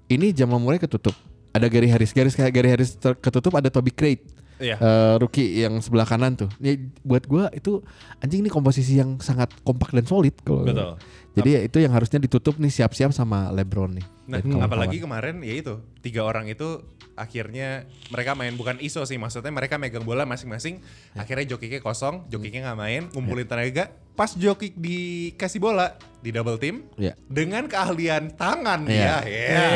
ini 0.08 0.32
Jamal 0.32 0.56
Murray 0.56 0.80
ketutup. 0.80 1.12
Ada 1.58 1.68
Gary 1.68 1.88
Harris. 1.90 2.10
Gary 2.14 2.30
kayak 2.30 2.52
Gary 2.54 2.70
Harris 2.70 2.94
ketutup 2.98 3.58
ada 3.58 3.68
Toby 3.68 3.90
Craig. 3.90 4.22
Iya. 4.58 4.74
Eh, 4.74 5.14
rookie 5.22 5.62
yang 5.62 5.78
sebelah 5.78 6.02
kanan 6.02 6.34
tuh. 6.34 6.50
Ini 6.58 6.90
buat 7.06 7.26
gue 7.30 7.46
itu 7.54 7.78
anjing 8.18 8.42
ini 8.42 8.50
komposisi 8.50 8.98
yang 8.98 9.22
sangat 9.22 9.54
kompak 9.62 9.94
dan 9.94 10.02
solid 10.06 10.34
kalau. 10.42 10.66
Betul. 10.66 10.98
Jadi 11.38 11.50
ya 11.54 11.60
itu 11.62 11.78
yang 11.78 11.94
harusnya 11.94 12.18
ditutup 12.18 12.58
nih 12.58 12.72
siap-siap 12.72 13.14
sama 13.14 13.54
LeBron 13.54 13.94
nih. 13.94 14.06
Nah, 14.26 14.42
apalagi 14.58 14.98
kemarin 14.98 15.38
ya 15.46 15.54
itu 15.54 15.78
tiga 16.02 16.26
orang 16.26 16.50
itu 16.50 16.82
akhirnya 17.18 17.82
mereka 18.08 18.32
main 18.32 18.54
bukan 18.54 18.78
iso 18.78 19.02
sih 19.02 19.18
maksudnya 19.18 19.50
mereka 19.50 19.74
megang 19.76 20.02
bola 20.02 20.22
masing-masing 20.22 20.78
akhirnya 21.12 21.50
jokiknya 21.50 21.82
kosong 21.82 22.24
jokiknya 22.26 22.70
nggak 22.70 22.78
main 22.78 23.02
ngumpulin 23.10 23.44
tenaga 23.44 23.90
pas 24.14 24.30
jokik 24.32 24.74
dikasih 24.74 25.58
bola 25.58 25.94
di 26.18 26.30
double 26.30 26.58
team 26.58 26.86
Iya. 26.94 27.14
dengan 27.26 27.66
keahlian 27.66 28.34
tangan 28.34 28.86
Iya. 28.86 29.22
dia 29.22 29.26
ya 29.26 29.66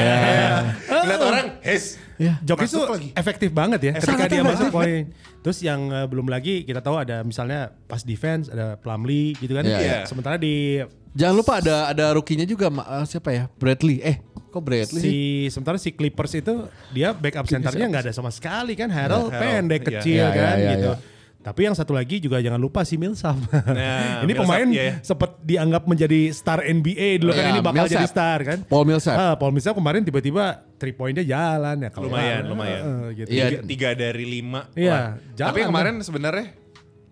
lihat 1.03 1.21
orang 1.21 1.47
hes 1.61 1.99
Ya. 2.21 2.39
Jokic 2.39 2.71
Masuk 2.71 2.87
tuh 2.87 2.95
lagi. 2.95 3.09
efektif 3.19 3.51
banget 3.51 3.81
ya 3.83 3.93
ketika 3.99 4.15
sangat 4.15 4.29
dia 4.31 4.43
masuk 4.47 4.71
poin. 4.71 5.11
Terus 5.43 5.59
yang 5.59 5.91
eh, 5.91 6.07
belum 6.07 6.31
lagi 6.31 6.63
kita 6.63 6.79
tahu 6.79 6.95
ada 6.95 7.27
misalnya 7.27 7.75
pas 7.91 8.07
defense 8.07 8.47
ada 8.47 8.79
Plumlee 8.79 9.35
gitu 9.35 9.59
kan. 9.59 9.67
Iya, 9.67 9.79
iya. 9.83 9.99
Sementara 10.07 10.39
di 10.39 10.79
Jangan 11.13 11.35
lupa 11.35 11.59
ada 11.59 11.91
ada 11.91 12.15
rookie-nya 12.15 12.47
juga 12.47 12.71
eh, 12.71 13.05
siapa 13.05 13.35
ya? 13.35 13.51
Bradley. 13.59 13.99
Eh, 14.01 14.23
kok 14.53 14.61
Bradley? 14.61 15.01
si 15.01 15.15
sementara 15.49 15.81
si 15.81 15.97
Clippers 15.97 16.37
itu 16.37 16.69
dia 16.93 17.17
backup 17.17 17.49
centernya 17.49 17.89
nggak 17.89 18.03
ada 18.09 18.13
sama 18.13 18.29
sekali 18.29 18.77
kan. 18.77 18.93
Harold 18.93 19.33
Harold, 19.33 19.41
pendek 19.41 19.83
iya. 19.83 19.89
kecil 19.97 20.25
iya, 20.29 20.37
kan 20.37 20.57
iya, 20.61 20.73
gitu. 20.77 20.93
iya. 20.93 21.11
Tapi 21.43 21.67
yang 21.67 21.75
satu 21.75 21.91
lagi 21.91 22.23
juga 22.23 22.39
jangan 22.39 22.63
lupa 22.63 22.87
si 22.87 22.95
Millsap. 22.95 23.35
Nah, 23.51 24.23
ini 24.23 24.31
Millsap, 24.31 24.47
pemain 24.47 24.69
iya. 24.71 24.95
sempat 25.03 25.43
dianggap 25.43 25.91
menjadi 25.91 26.31
star 26.31 26.63
NBA 26.63 27.19
dulu 27.19 27.35
kan 27.35 27.43
Iya, 27.43 27.51
ini 27.51 27.61
bakal 27.67 27.85
Millsap. 27.91 27.99
jadi 27.99 28.07
star 28.07 28.39
kan. 28.47 28.59
Paul 28.71 28.85
Millsap. 28.87 29.17
Ah, 29.19 29.35
Paul 29.35 29.51
Millsap 29.51 29.75
kemarin 29.75 30.07
tiba-tiba 30.07 30.63
three 30.79 30.95
pointnya 30.95 31.27
jalan 31.27 31.83
ya. 31.83 31.91
kalau 31.91 32.07
lumayan 32.15 32.47
nggak, 32.47 32.53
lumayan 32.55 32.81
eh, 32.87 33.07
gitu. 33.19 33.29
Iya. 33.35 33.47
tiga, 33.51 33.59
tiga 33.67 33.89
dari 33.99 34.25
lima 34.27 34.61
Iya, 34.79 35.19
jalan 35.35 35.51
tapi 35.51 35.61
kemarin 35.67 35.95
sebenarnya 36.07 36.47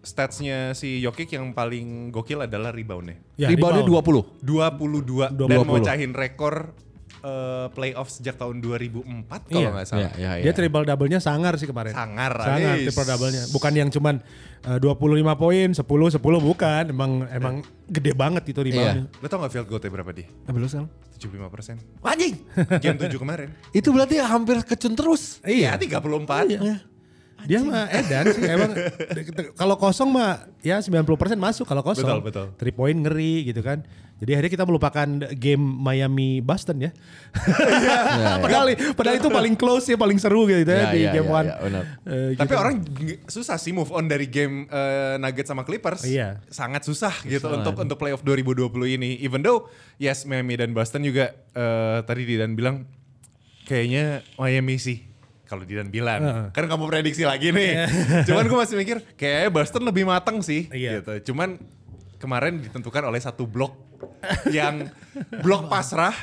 statsnya 0.00 0.72
si 0.72 1.02
Jokic 1.02 1.28
yang 1.36 1.52
paling 1.52 2.08
gokil 2.14 2.46
adalah 2.46 2.72
reboundnya 2.72 3.20
Ya, 3.36 3.48
Reboundnya 3.52 3.84
rebound. 3.84 4.40
22 4.40 5.26
20. 5.36 5.48
dan 5.50 5.58
20. 5.64 5.76
mecahin 5.76 6.12
rekor 6.14 6.54
eh, 7.20 7.66
playoff 7.70 8.08
sejak 8.08 8.34
tahun 8.34 8.58
2004 8.58 9.04
kalau 9.46 9.60
Iya. 9.60 9.68
nggak 9.70 9.86
salah. 9.86 10.00
Iya, 10.00 10.10
iya, 10.16 10.30
iya. 10.36 10.44
Dia 10.44 10.52
triple 10.52 10.84
double-nya 10.84 11.18
sangar 11.18 11.54
sih 11.54 11.64
kemarin. 11.64 11.92
Sangar, 11.92 12.32
Sangar 12.34 12.74
abis. 12.74 12.84
triple 12.88 13.06
double-nya. 13.06 13.42
Bukan 13.48 13.72
yang 13.72 13.88
cuman 13.88 14.14
eh, 14.60 14.78
25 14.78 14.96
poin, 15.34 15.68
10 15.70 15.84
10 16.10 16.20
bukan. 16.20 16.84
Emang 16.88 17.10
emang 17.28 17.54
gede 17.86 18.12
banget 18.12 18.44
itu 18.46 18.60
reboundnya. 18.60 19.04
Lo 19.14 19.26
tau 19.26 19.40
gak 19.40 19.52
field 19.52 19.66
goalnya 19.66 19.90
berapa 19.90 20.10
dia? 20.10 20.26
Eh, 20.26 20.52
belum 20.52 20.66
sekarang. 20.66 20.88
75 21.20 21.48
persen. 21.48 21.76
Anjing. 22.00 22.34
Game 22.80 22.96
7 22.96 23.12
kemarin. 23.14 23.52
Itu 23.76 23.92
berarti 23.92 24.16
hampir 24.16 24.56
kecun 24.64 24.96
terus. 24.96 25.36
Iya, 25.44 25.76
Iya. 26.56 26.76
34. 27.44 27.50
Dia 27.50 27.58
mah 27.64 27.86
edan 27.88 28.24
sih 28.32 28.42
emang 28.44 28.70
kalau 29.56 29.76
kosong 29.80 30.08
mah 30.12 30.48
ya 30.60 30.80
90% 30.80 31.06
masuk 31.40 31.64
kalau 31.64 31.80
kosong. 31.80 32.04
Betul, 32.04 32.20
betul. 32.24 32.46
Three 32.60 32.74
point 32.74 32.98
ngeri 32.98 33.48
gitu 33.48 33.60
kan. 33.64 33.84
Jadi 34.20 34.36
akhirnya 34.36 34.52
kita 34.52 34.64
melupakan 34.68 35.08
game 35.32 35.64
Miami 35.64 36.44
Boston 36.44 36.84
ya. 36.84 36.92
padahal 38.44 38.76
padahal 38.92 39.16
itu 39.16 39.32
paling 39.32 39.56
close 39.56 39.88
ya, 39.88 39.96
paling 39.96 40.20
seru 40.20 40.44
gitu 40.44 40.60
ya, 40.68 40.76
Ya, 40.76 40.92
di 40.92 41.00
ya, 41.08 41.12
game 41.16 41.24
ya, 41.24 41.38
one. 41.40 41.48
ya, 41.48 41.56
benar. 41.56 41.84
Eh, 42.04 42.30
Tapi 42.36 42.52
gitu. 42.52 42.60
orang 42.60 42.74
susah 43.32 43.56
sih 43.56 43.72
move 43.72 43.88
on 43.88 44.12
dari 44.12 44.28
game 44.28 44.68
eh, 44.68 45.16
Nuggets 45.16 45.48
sama 45.48 45.64
Clippers. 45.64 46.04
Iya. 46.04 46.44
Sangat 46.52 46.84
susah 46.84 47.16
gitu 47.24 47.48
untuk 47.48 47.80
untuk 47.80 47.96
playoff 47.96 48.20
2020 48.20 48.68
ini. 49.00 49.16
Even 49.24 49.40
though 49.40 49.72
yes 49.96 50.28
Miami 50.28 50.60
dan 50.60 50.76
Boston 50.76 51.00
juga 51.00 51.32
eh, 51.56 51.98
tadi 52.04 52.28
Didan 52.28 52.52
bilang 52.52 52.84
kayaknya 53.64 54.20
Miami 54.36 54.76
sih. 54.76 55.09
Kalau 55.50 55.66
Didan 55.66 55.90
bilang, 55.90 56.22
Heeh. 56.22 56.46
kan 56.50 56.64
kamu 56.64 56.86
prediksi 56.86 57.26
lagi 57.26 57.50
nih. 57.50 57.90
Cuman 58.30 58.46
gue 58.46 58.54
masih 58.56 58.76
mikir 58.76 59.02
kayak 59.12 59.50
Boston 59.50 59.82
lebih 59.82 60.06
matang 60.06 60.38
sih 60.40 60.70
Iya. 60.70 61.02
gitu. 61.02 61.34
Cuman 61.34 61.58
kemarin 62.16 62.62
ditentukan 62.62 63.02
oleh 63.02 63.18
satu 63.18 63.44
blok 63.44 63.74
yang 64.48 64.86
blok 65.40 65.66
pasrah, 65.66 66.14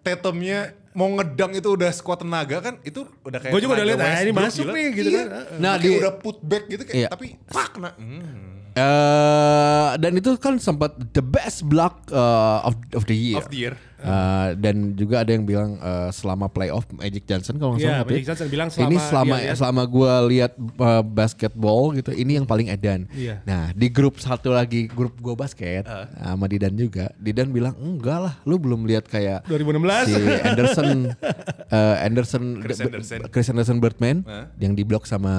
Tatumnya 0.00 0.76
mau 0.92 1.08
ngedang 1.10 1.52
itu 1.52 1.68
udah 1.70 1.88
squad 1.88 2.20
tenaga 2.20 2.60
kan 2.60 2.76
itu 2.82 3.04
udah 3.22 3.38
kayak 3.38 3.50
Gue 3.50 3.60
juga 3.60 3.74
udah 3.74 3.86
lihat, 3.86 3.98
ah, 3.98 4.20
ini 4.20 4.32
masuk 4.32 4.64
gila. 4.64 4.72
nih 4.74 4.86
gitu 4.92 5.08
Iya. 5.08 5.18
kan. 5.18 5.26
Nah, 5.56 5.72
Kayak 5.74 5.84
di- 5.86 5.98
udah 5.98 6.12
put 6.18 6.36
back 6.40 6.64
gitu 6.66 6.82
kayak 6.84 6.96
Iya. 6.98 7.08
tapi 7.08 7.26
pak 7.46 7.72
nah. 7.76 7.92
Hmm. 7.96 8.76
Eh 8.76 9.90
dan 9.96 10.12
itu 10.12 10.36
kan 10.36 10.56
sempat 10.58 10.92
the 11.10 11.20
best 11.20 11.64
block 11.64 12.04
uh, 12.10 12.60
of 12.62 12.76
of 12.92 13.04
the 13.04 13.16
year. 13.16 13.36
Of 13.36 13.48
the 13.48 13.58
year. 13.58 13.74
Uh, 13.98 14.52
dan 14.54 14.76
juga 14.92 15.20
ada 15.20 15.30
yang 15.30 15.42
bilang 15.42 15.76
uh, 15.78 16.08
selama 16.08 16.46
playoff 16.46 16.84
Magic 16.90 17.24
Johnson 17.24 17.56
kalau 17.56 17.72
nggak 17.72 17.80
Iya, 17.80 17.88
salah 17.88 18.00
tapi 18.00 18.12
Magic 18.12 18.26
Johnson 18.26 18.46
bilang 18.46 18.68
ini 18.68 18.76
selama 18.76 19.00
selama 19.00 19.24
dia 19.26 19.40
lihat- 19.42 19.56
selama 19.56 19.82
gue 19.86 20.12
lihat 20.28 20.52
uh, 20.76 21.02
basketball 21.02 21.82
gitu 21.92 22.10
ini 22.10 22.32
yang 22.34 22.44
paling 22.44 22.68
edan. 22.68 23.08
Iya. 23.10 23.40
Nah 23.42 23.72
di 23.72 23.88
grup 23.88 24.16
satu 24.16 24.50
lagi 24.50 24.84
grup 24.86 25.16
gue 25.16 25.32
basket 25.32 25.88
sama 26.14 26.44
Didan 26.44 26.72
juga 26.72 27.08
Didan 27.16 27.48
bilang 27.48 27.72
enggak 27.74 28.18
lah 28.20 28.34
lu 28.42 28.56
belum 28.56 28.84
lihat 28.84 29.04
kayak 29.04 29.44
2016. 29.44 30.06
si 30.06 30.20
Anderson 30.42 30.88
uh, 31.72 31.96
Anderson 31.98 32.42
Chris 32.60 32.78
Anderson. 32.78 33.20
Chris 33.28 33.46
Anderson 33.48 33.78
Birdman 33.78 34.16
Hah? 34.22 34.52
yang 34.56 34.72
diblok 34.72 35.04
sama 35.04 35.34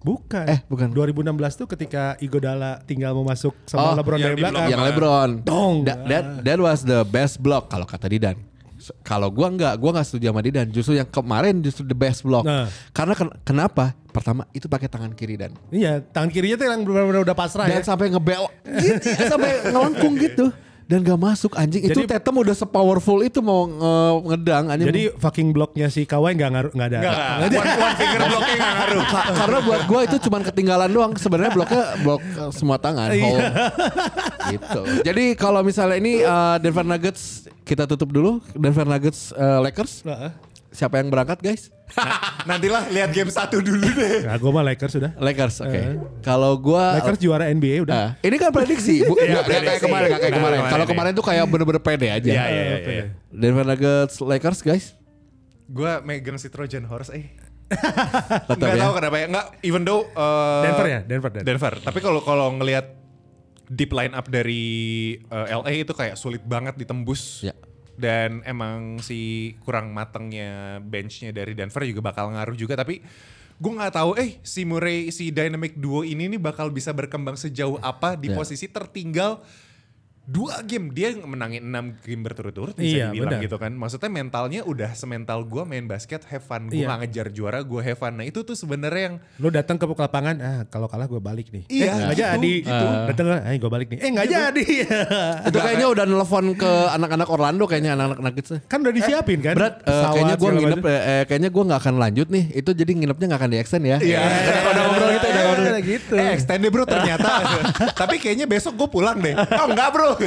Bukan. 0.00 0.48
Eh, 0.48 0.64
bukan. 0.64 0.88
2016 0.90 1.28
tuh 1.56 1.68
ketika 1.68 2.16
Iguodala 2.18 2.80
tinggal 2.82 3.12
mau 3.12 3.22
masuk 3.22 3.52
sama 3.64 3.92
Oh, 3.92 3.94
LeBron 3.94 4.16
yang 4.16 4.32
dari 4.32 4.40
belakang. 4.40 4.68
yang 4.68 4.80
LeBron. 4.82 5.30
Dong. 5.42 5.74
That, 5.84 5.98
that, 6.06 6.24
that 6.40 6.58
was 6.58 6.80
the 6.82 7.04
best 7.04 7.36
block 7.36 7.68
kalau 7.68 7.84
kata 7.84 7.99
Didan. 8.06 8.36
S- 8.76 8.96
Kalau 9.00 9.28
gua 9.28 9.48
nggak, 9.48 9.74
gua 9.76 9.90
nggak 9.92 10.06
setuju 10.06 10.28
sama 10.28 10.40
Didan. 10.40 10.66
Justru 10.68 10.94
yang 10.94 11.04
kemarin 11.06 11.60
justru 11.60 11.82
the 11.82 11.92
best 11.92 12.22
block. 12.22 12.42
Nah. 12.42 12.70
Karena 12.90 13.12
ken- 13.12 13.36
kenapa? 13.42 13.92
pertama 14.10 14.42
itu 14.50 14.66
pakai 14.66 14.90
tangan 14.90 15.14
kiri 15.14 15.38
dan 15.38 15.54
Iya, 15.70 16.02
tangan 16.02 16.34
kirinya 16.34 16.58
tuh 16.58 16.66
yang 16.66 16.82
benar-benar 16.82 17.22
udah 17.22 17.30
pasrah 17.32 17.62
dan 17.64 17.78
ya. 17.78 17.86
sampai 17.86 18.10
ngebel 18.10 18.42
gitu 18.66 19.06
sampai 19.30 19.70
ngelengkung 19.70 20.18
gitu 20.18 20.50
dan 20.90 21.00
gak 21.00 21.14
masuk 21.16 21.54
anjing 21.54 21.80
itu 21.80 21.94
Jadi- 21.94 22.10
Tatum 22.10 22.34
udah 22.36 22.50
sepowerful 22.52 23.22
itu 23.22 23.38
mau 23.38 23.64
nge- 23.64 23.78
ngedang 24.26 24.64
anjing 24.68 24.88
Jadi 24.88 25.02
fucking 25.14 25.48
blocknya 25.50 25.86
si 25.86 26.02
Kawhi 26.02 26.34
nggak 26.34 26.50
ngaruh 26.50 26.72
nggak 26.72 26.88
ada. 26.90 26.98
Enggak, 26.98 27.14
enggak. 27.14 27.62
One, 27.62 27.78
one 27.78 27.94
finger 27.94 28.20
blocknya 28.26 28.52
enggak 28.52 28.74
ngaruh. 28.74 29.02
Ka- 29.06 29.26
karena 29.32 29.58
buat 29.62 29.82
gua 29.86 30.00
itu 30.02 30.16
cuman 30.20 30.40
ketinggalan 30.42 30.90
doang 30.90 31.12
sebenarnya 31.14 31.52
bloknya 31.52 31.82
blok 32.00 32.20
eh, 32.20 32.50
semua 32.50 32.76
tangan 32.76 33.06
whole. 33.08 33.38
gitu 34.48 34.80
jadi 35.06 35.24
kalau 35.34 35.62
misalnya 35.62 35.96
ini 35.96 36.20
eh, 36.20 36.56
Denver 36.58 36.82
Nuggets 36.82 37.46
kita 37.62 37.86
tutup 37.86 38.10
dulu 38.10 38.42
Denver 38.52 38.82
Nuggets 38.84 39.30
eh, 39.30 39.58
Lakers 39.62 40.02
Heeh. 40.02 40.30
siapa 40.70 40.98
yang 40.98 41.06
berangkat 41.06 41.38
guys 41.38 41.70
Nantilah 42.42 42.88
lihat 42.88 43.10
game 43.10 43.28
satu 43.28 43.58
dulu 43.58 43.84
deh. 43.86 44.24
Nah, 44.24 44.34
gue 44.34 44.50
mah 44.50 44.64
Lakers 44.64 44.92
sudah. 44.92 45.10
Lakers 45.14 45.56
oke 45.60 45.80
kalau 46.20 46.52
gua 46.54 46.96
Lakers 46.96 47.18
juara 47.18 47.48
NBA 47.48 47.82
udah. 47.82 48.16
Nah, 48.16 48.22
ini 48.22 48.36
kan 48.36 48.50
prediksi, 48.50 49.02
bu, 49.02 49.14
Iya, 49.14 49.20
nggak 49.20 49.24
nggak 49.28 49.44
kayak 49.44 49.60
prediksi. 49.60 49.84
kemarin, 49.84 50.06
nggak 50.06 50.20
kayak 50.20 50.30
Nah, 50.30 50.38
kemarin. 50.38 50.58
Kalau 50.66 50.84
ya. 50.84 50.88
kemarin 50.88 51.12
tuh 51.12 51.24
kayak 51.24 51.44
bener-bener 51.46 51.82
pede 51.82 52.08
aja. 52.08 52.30
Iya, 52.30 52.44
iya, 52.46 52.62
iya, 52.62 52.78
iya. 52.80 53.04
Denver 53.28 53.64
Nuggets, 53.64 54.14
Lakers, 54.18 54.60
guys. 54.60 54.84
Gue 55.66 55.92
megang 56.02 56.34
si 56.34 56.48
Trojan 56.48 56.82
Horse 56.82 57.12
eh. 57.12 57.30
Tetap 57.70 58.56
Enggak 58.56 58.74
ya. 58.74 58.82
tahu 58.82 58.92
kenapa 58.98 59.16
ya. 59.16 59.26
Enggak 59.30 59.46
even 59.62 59.82
though 59.84 60.02
uh, 60.12 60.62
Denver 60.62 60.86
ya, 60.86 61.00
Denver, 61.00 61.30
Denver. 61.30 61.46
Denver. 61.46 61.74
Tapi 61.80 61.98
kalau 62.00 62.20
kalau 62.20 62.50
ngelihat 62.52 62.86
deep 63.66 63.94
line 63.94 64.10
up 64.10 64.26
dari 64.26 64.62
uh, 65.30 65.62
LA 65.62 65.86
itu 65.86 65.94
kayak 65.94 66.18
sulit 66.18 66.42
banget 66.42 66.74
ditembus. 66.74 67.46
Ya. 67.46 67.54
Dan 68.00 68.40
emang 68.48 68.96
si 69.04 69.52
kurang 69.60 69.92
matangnya 69.92 70.80
benchnya 70.80 71.30
dari 71.30 71.52
Denver 71.52 71.84
juga 71.84 72.00
bakal 72.00 72.32
ngaruh 72.32 72.56
juga. 72.56 72.74
Tapi 72.74 73.04
gue 73.60 73.72
nggak 73.76 73.92
tahu 73.92 74.16
eh 74.16 74.40
si 74.40 74.64
Murray 74.64 75.12
si 75.12 75.28
dynamic 75.28 75.76
duo 75.76 76.00
ini 76.00 76.32
nih 76.32 76.40
bakal 76.40 76.72
bisa 76.72 76.96
berkembang 76.96 77.36
sejauh 77.36 77.76
apa 77.84 78.16
di 78.16 78.32
Ya. 78.32 78.36
posisi 78.40 78.64
tertinggal 78.72 79.44
dua 80.30 80.62
game 80.62 80.94
dia 80.94 81.10
menangin 81.12 81.62
enam 81.64 81.98
game 81.98 82.22
berturut-turut 82.22 82.72
bisa 82.72 82.86
Iya, 82.86 83.06
dibilang 83.10 83.34
benar. 83.34 83.42
gitu 83.42 83.56
kan 83.58 83.72
maksudnya 83.74 84.06
mentalnya 84.08 84.60
udah 84.62 84.94
semental 84.94 85.42
gue 85.42 85.62
main 85.64 85.82
basket 85.84 86.22
have 86.24 86.40
fun 86.40 86.70
gue 86.70 86.78
Iya. 86.78 86.86
nggak 86.86 86.98
ngejar 87.02 87.26
juara 87.34 87.58
gue 87.60 87.80
have 87.82 87.98
fun 87.98 88.14
nah 88.14 88.22
itu 88.22 88.40
tuh 88.40 88.54
sebenarnya 88.54 89.02
yang 89.02 89.16
Lu 89.36 89.50
datang 89.50 89.74
ke 89.74 89.84
lapangan, 89.90 90.36
ah 90.38 90.60
kalau 90.64 90.86
kalah 90.86 91.04
gue 91.04 91.18
balik 91.18 91.50
nih. 91.50 91.64
Iya, 91.66 91.82
eh, 91.84 91.94
nggak 91.98 92.14
gitu, 92.14 92.22
jadi. 92.22 92.52
gitu. 92.62 92.86
Datang, 93.10 93.26
eh 93.42 93.56
gue 93.58 93.70
balik 93.70 93.88
nih. 93.88 93.98
Eh 93.98 94.08
nggak 94.08 94.28
jadi. 94.28 94.64
Itu 95.48 95.58
kayaknya 95.58 95.86
udah 95.88 96.04
nelfon 96.06 96.46
ke 96.54 96.70
anak-anak 96.94 97.28
Orlando 97.28 97.64
kayaknya 97.66 97.92
anak-anak 97.92 98.20
Nuggets. 98.22 98.50
kan 98.64 98.78
udah 98.80 98.94
disiapin 98.94 99.40
kan. 99.40 99.54
Berat, 99.58 99.74
eh, 99.80 99.88
Pesawat, 99.88 100.12
kayaknya 100.14 100.36
gue 100.36 100.50
nginep, 100.52 100.84
eh, 100.84 101.00
eh, 101.00 101.22
kayaknya 101.26 101.50
gue 101.50 101.62
nggak 101.66 101.80
akan 101.80 101.94
lanjut 101.98 102.26
nih. 102.28 102.44
Itu 102.54 102.70
jadi 102.70 102.90
nginepnya 102.94 103.26
nggak 103.28 103.40
akan 103.40 103.50
di 103.50 103.58
extend 103.58 103.84
ya. 103.84 103.98
Iya. 103.98 104.20
udah 104.70 104.82
ngobrol. 104.86 105.09
Iya, 105.52 105.78
gitu. 105.80 106.14
eh 106.14 106.30
extend 106.32 106.60
deh 106.60 106.68
bro 106.68 106.84
ternyata 106.84 107.28
tapi 108.00 108.16
kayaknya 108.16 108.44
besok 108.44 108.74
gue 108.74 108.88
pulang 108.88 109.16
deh 109.16 109.34
oh 109.34 109.66
enggak 109.66 109.88
bro 109.90 110.10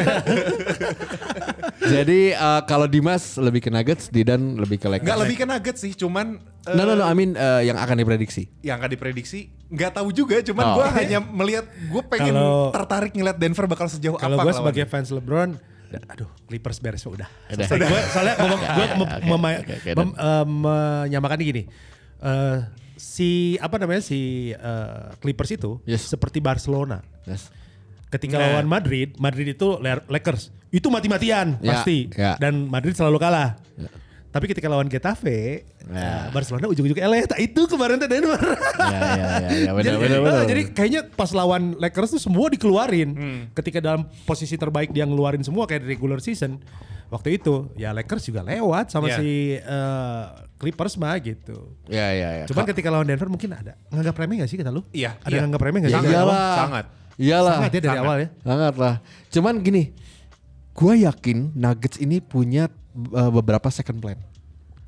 Jadi 1.83 2.31
eh, 2.31 2.61
kalau 2.63 2.85
Dimas 2.85 3.35
lebih 3.35 3.59
ke 3.59 3.69
Nuggets, 3.69 4.07
Didan 4.07 4.55
lebih 4.55 4.77
ke 4.77 4.87
Lakers. 4.87 5.03
nggak 5.03 5.19
lebih 5.19 5.35
ke 5.35 5.45
nugget 5.45 5.75
sih 5.77 5.91
cuman 5.93 6.39
eh, 6.63 6.73
No 6.73 6.83
no 6.83 6.95
no, 6.95 7.03
I 7.03 7.13
mean 7.13 7.33
eh, 7.33 7.61
yang 7.65 7.75
akan 7.75 7.95
diprediksi. 7.97 8.47
yang 8.61 8.79
akan 8.79 8.89
diprediksi 8.89 9.51
nggak 9.67 9.91
tahu 9.93 10.09
juga 10.09 10.39
cuman 10.39 10.63
Oh. 10.63 10.75
gue 10.75 10.87
hanya 10.95 11.19
melihat 11.19 11.65
gue 11.67 12.03
pengen 12.03 12.31
Kalau- 12.31 12.71
tertarik 12.71 13.11
ngeliat 13.11 13.35
Denver 13.35 13.65
bakal 13.65 13.87
sejauh 13.87 14.15
Kalau 14.15 14.33
apa 14.33 14.43
gue 14.43 14.49
ngelawan. 14.49 14.69
sebagai 14.71 14.85
fans 14.85 15.09
LeBron, 15.09 15.49
aduh 16.07 16.29
Clippers 16.45 16.79
beres 16.79 17.03
udah. 17.03 17.27
Udah. 17.47 17.67
Gua, 17.69 17.99
soalnya 18.07 18.33
gue 18.35 18.47
Ya, 18.47 18.85
ya, 19.83 19.93
mem- 19.93 20.15
eh, 20.15 20.45
menyamakan 20.45 21.37
gini. 21.37 21.63
Eh, 22.19 22.57
si 22.95 23.55
apa 23.57 23.77
namanya 23.77 23.99
si 23.99 24.51
eh, 24.51 25.03
Clippers 25.17 25.51
itu 25.51 25.81
Yes. 25.83 26.05
seperti 26.05 26.37
Barcelona. 26.39 27.01
Yes. 27.23 27.49
Ketika 28.07 28.37
Nah. 28.37 28.45
lawan 28.53 28.67
Madrid, 28.67 29.17
Madrid 29.17 29.49
itu 29.49 29.77
La- 29.77 30.05
Lakers 30.05 30.53
itu 30.69 30.85
mati-matian 30.87 31.57
Ya, 31.59 31.69
pasti 31.73 32.09
ya. 32.09 32.37
dan 32.37 32.65
Madrid 32.65 32.93
selalu 32.93 33.17
kalah. 33.17 33.57
Tapi 34.29 34.49
ketika 34.49 34.65
lawan 34.65 34.89
Getafe, 34.89 35.61
Ya. 35.85 35.93
eh, 35.93 36.23
Barcelona 36.29 36.65
ujung-ujung 36.65 36.97
LA. 36.97 37.21
Nah, 37.23 37.37
itu 37.37 37.69
kemarin 37.69 38.01
tuh 38.01 38.09
Denver. 38.09 38.41
Ya 38.41 38.89
ya 38.89 38.97
ya, 38.97 39.29
ya 39.45 39.71
benar 39.77 39.83
jadi, 39.85 39.97
benar 39.99 40.19
benar. 40.19 40.43
jadi 40.49 40.61
kayaknya 40.73 41.01
pas 41.07 41.29
lawan 41.31 41.77
Lakers 41.77 42.17
tuh 42.17 42.21
semua 42.21 42.49
dikeluarin. 42.49 43.09
Hmm. 43.13 43.41
Ketika 43.53 43.77
dalam 43.77 44.09
posisi 44.25 44.57
terbaik 44.57 44.89
dia 44.89 45.05
ngeluarin 45.05 45.41
semua 45.41 45.65
kayak 45.65 45.85
di 45.85 45.89
regular 45.89 46.17
season. 46.17 46.57
Waktu 47.09 47.37
itu 47.37 47.69
ya 47.75 47.93
Lakers 47.93 48.25
juga 48.25 48.41
lewat 48.41 48.89
sama 48.89 49.05
Iya. 49.07 49.17
si 49.17 49.29
eh, 49.53 50.23
Clippers 50.63 50.95
mah 50.95 51.19
gitu. 51.19 51.75
Ya 51.85 52.07
ya 52.09 52.29
ya. 52.39 52.45
Cuman 52.47 52.63
ketika 52.63 52.87
lawan 52.87 53.03
Denver 53.03 53.27
mungkin 53.27 53.51
ada 53.51 53.75
nganggap 53.91 54.15
remeh 54.15 54.35
gak 54.39 54.47
sih 54.47 54.55
kata 54.55 54.71
lu? 54.71 54.87
Iya, 54.89 55.19
Ada 55.19 55.27
iya. 55.29 55.39
nganggap 55.43 55.61
remeh 55.61 55.79
gak 55.81 55.91
sih? 55.91 55.97
Sangat. 55.99 56.09
Iyalah. 56.09 56.55
Sangat. 56.55 56.85
Iyalah. 57.13 57.53
Sangat 57.53 57.69
ya 57.69 57.75
dari 57.75 57.89
Sangat. 57.89 58.01
awal 58.01 58.17
ya. 58.17 58.27
Sangat 58.39 58.73
lah. 58.79 58.95
Cuman 59.29 59.53
gini, 59.59 59.83
gue 60.71 60.93
yakin 61.03 61.37
Nuggets 61.53 61.97
ini 61.97 62.17
punya 62.17 62.71
uh, 63.11 63.29
beberapa 63.29 63.67
second 63.67 63.99
plan. 63.99 64.17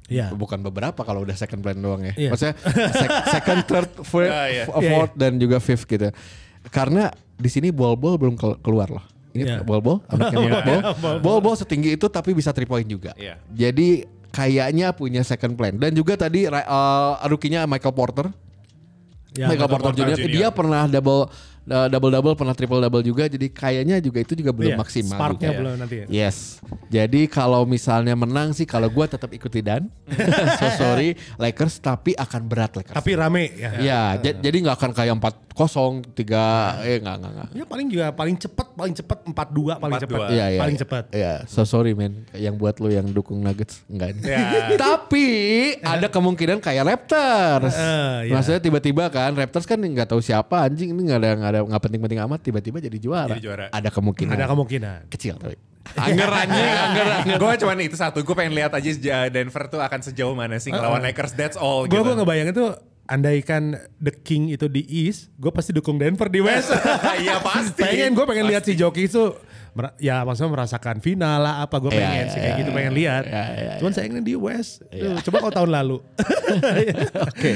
Iya. 0.06 0.32
Bukan 0.32 0.62
beberapa 0.62 1.02
kalau 1.02 1.22
udah 1.22 1.34
second 1.34 1.60
plan 1.60 1.76
doang 1.76 2.02
ya. 2.02 2.14
Iya. 2.16 2.30
Maksudnya 2.32 2.56
sec- 2.94 3.22
second, 3.36 3.60
third, 3.66 3.90
fourth, 4.02 4.30
Ya, 4.30 4.44
ya. 4.48 4.64
f- 4.64 4.78
Iya, 4.78 4.90
fourth 4.90 5.14
dan 5.14 5.32
juga 5.36 5.58
fifth 5.60 5.84
gitu. 5.84 6.10
Karena 6.68 7.10
di 7.36 7.50
sini 7.50 7.68
ball-ball 7.70 8.16
belum 8.16 8.34
kel- 8.34 8.58
keluar 8.60 8.88
loh. 8.88 9.06
Iya. 9.34 9.60
Ingat 9.60 9.68
ball-ball? 9.68 10.00
Anaknya 10.08 10.38
Iya, 10.40 10.42
ball-ball? 10.48 10.80
iya. 10.80 11.20
Ball-ball 11.20 11.56
setinggi 11.58 11.90
itu 11.94 12.08
tapi 12.08 12.32
bisa 12.32 12.50
three 12.50 12.64
point 12.64 12.86
juga. 12.86 13.12
Iya. 13.14 13.36
Jadi 13.52 14.08
kayaknya 14.36 14.92
punya 14.92 15.24
second 15.24 15.56
plan. 15.56 15.80
Dan 15.80 15.96
juga 15.96 16.20
tadi 16.20 16.44
uh, 16.44 17.16
rookie-nya 17.32 17.64
Michael 17.64 17.96
Porter. 17.96 18.28
Ya, 19.32 19.48
Michael 19.48 19.72
Porter, 19.72 19.96
Porter 19.96 20.04
Jr. 20.12 20.20
Jr. 20.20 20.28
dia 20.28 20.48
pernah 20.52 20.84
double 20.92 21.32
double 21.66 22.12
double 22.12 22.34
pernah 22.34 22.54
triple 22.54 22.78
double 22.78 23.02
juga 23.02 23.26
jadi 23.26 23.48
kayaknya 23.48 23.98
juga 23.98 24.22
itu 24.22 24.34
juga 24.34 24.50
belum 24.50 24.72
Iya, 24.72 24.78
maksimal 24.78 25.18
Sparknya 25.18 25.50
juga. 25.50 25.60
belum 25.60 25.74
nanti 25.76 25.96
ya. 25.98 26.06
Yes. 26.08 26.62
Jadi 26.88 27.26
kalau 27.26 27.66
misalnya 27.66 28.14
menang 28.14 28.52
sih 28.52 28.64
kalau 28.64 28.86
gua 28.88 29.06
tetap 29.06 29.30
ikuti 29.30 29.60
Dan. 29.60 29.90
so 30.56 30.68
sorry 30.76 31.14
Lakers 31.36 31.80
tapi 31.80 32.14
akan 32.14 32.42
berat 32.46 32.72
Lakers. 32.76 32.94
Tapi 32.94 33.12
rame 33.14 33.50
ya. 33.52 33.72
ya, 33.76 34.02
ja- 34.16 34.38
jadi 34.40 34.58
nggak 34.62 34.76
akan 34.76 34.92
kayak 34.92 35.14
4-0, 35.18 36.06
3 36.14 36.86
eh 36.86 37.00
enggak 37.00 37.16
enggak 37.18 37.32
enggak. 37.34 37.50
Ya 37.52 37.66
paling 37.66 37.88
juga 37.88 38.06
paling 38.12 38.36
cepat, 38.36 38.68
paling 38.72 38.94
cepat 38.94 39.18
4-2 39.26 39.82
paling 39.82 39.98
4-2. 39.98 40.04
cepat. 40.06 40.20
Iya, 40.30 40.46
iya. 40.48 40.60
Paling 40.62 40.78
cepat. 40.78 41.04
Iya, 41.10 41.34
so 41.46 41.66
sorry 41.66 41.92
men. 41.92 42.30
Yang 42.32 42.56
buat 42.56 42.76
lu 42.78 42.90
yang 42.90 43.08
dukung 43.08 43.42
Nuggets 43.42 43.82
enggak 43.88 44.14
nih. 44.16 44.24
Ya. 44.30 44.46
Tapi 44.86 45.26
ada 45.80 46.06
kemungkinan 46.06 46.60
kayak 46.60 46.84
Raptors. 46.86 47.74
Eh, 47.74 48.30
iya. 48.30 48.34
Maksudnya 48.34 48.62
tiba-tiba 48.62 49.10
kan 49.10 49.34
Raptors 49.34 49.66
kan 49.66 49.78
nggak 49.78 50.08
tahu 50.08 50.20
siapa 50.20 50.62
anjing 50.62 50.92
ini 50.92 51.02
nggak 51.04 51.18
ada 51.18 51.30
nggak 51.34 51.52
ada 51.52 51.55
nggak 51.62 51.82
penting-penting 51.82 52.20
amat 52.22 52.40
tiba-tiba 52.42 52.78
jadi 52.80 52.98
juara. 52.98 53.32
Jadi 53.32 53.42
juara. 53.42 53.66
Ada 53.70 53.90
kemungkinan. 53.90 54.34
Ada 54.34 54.46
kemungkinan. 54.48 55.00
kecil 55.08 55.38
tapi. 55.38 55.56
Anger 55.94 56.30
anjing, 56.36 56.66
anger, 56.90 57.08
anger. 57.16 57.38
Gue 57.38 57.52
cuman 57.62 57.78
itu 57.80 57.94
satu, 57.94 58.20
gue 58.20 58.36
pengen 58.36 58.52
lihat 58.52 58.74
aja 58.74 58.90
ja- 58.92 59.30
Denver 59.30 59.64
tuh 59.68 59.80
akan 59.80 60.00
sejauh 60.02 60.34
mana 60.34 60.58
sih 60.58 60.70
ngelawan 60.70 61.00
Lakers, 61.00 61.32
that's 61.34 61.54
all 61.56 61.86
Gue 61.86 61.96
gitu. 61.96 62.04
gue 62.04 62.16
ngebayangin 62.18 62.54
tuh 62.54 62.74
andaikan 63.06 63.64
The 63.96 64.10
King 64.12 64.50
itu 64.50 64.66
di 64.66 64.82
East, 64.82 65.30
gue 65.36 65.48
pasti 65.50 65.70
dukung 65.70 65.96
Denver 65.96 66.26
di 66.26 66.42
West. 66.42 66.74
Iya 67.22 67.38
pasti. 67.38 67.80
pengen 67.80 68.12
gue 68.12 68.26
pengen 68.26 68.46
lihat 68.46 68.66
si 68.66 68.74
Jokic 68.74 69.08
itu 69.08 69.24
ya 69.98 70.24
maksudnya 70.24 70.52
merasakan 70.52 70.98
final 70.98 71.40
lah 71.40 71.62
apa 71.62 71.76
gue 71.78 71.92
Iya, 71.92 72.00
pengen 72.00 72.16
iya, 72.16 72.32
sih 72.32 72.40
kayak 72.40 72.48
iya, 72.48 72.60
gitu 72.60 72.72
pengen 72.72 72.94
lihat. 72.94 73.24
iya, 73.26 73.44
iya, 73.52 73.74
Cuman 73.78 73.92
sayangnya 73.92 74.24
di 74.24 74.34
West. 74.34 74.80
Tuh, 74.88 75.20
coba 75.22 75.38
kalau 75.42 75.54
tahun 75.54 75.72
lalu. 75.74 75.98
Oke. 77.28 77.52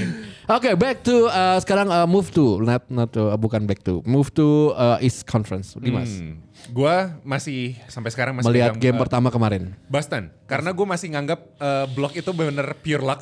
Oke, 0.50 0.70
back 0.74 0.98
to 1.02 1.26
uh, 1.26 1.56
sekarang 1.60 1.88
uh, 1.88 2.04
move 2.04 2.28
to 2.30 2.58
not 2.60 2.82
not 2.90 3.10
to, 3.10 3.30
uh, 3.30 3.38
bukan 3.38 3.64
back 3.64 3.80
to 3.82 4.02
move 4.04 4.34
to 4.34 4.74
uh, 4.74 4.98
East 5.00 5.24
Conference. 5.24 5.78
Dimas. 5.78 6.10
Hmm. 6.10 6.42
Gue 6.68 6.92
masih 7.22 7.78
sampai 7.88 8.10
sekarang 8.10 8.36
masih 8.36 8.50
Melihat 8.50 8.76
game 8.76 8.98
eh, 8.98 9.00
pertama 9.00 9.30
kemarin. 9.30 9.72
Boston, 9.88 10.28
karena 10.44 10.74
gue 10.74 10.84
masih 10.84 11.08
nganggap 11.14 11.40
eh, 11.56 11.86
blok 11.94 12.14
itu 12.14 12.30
bener 12.34 12.68
pure 12.82 13.00
luck. 13.00 13.22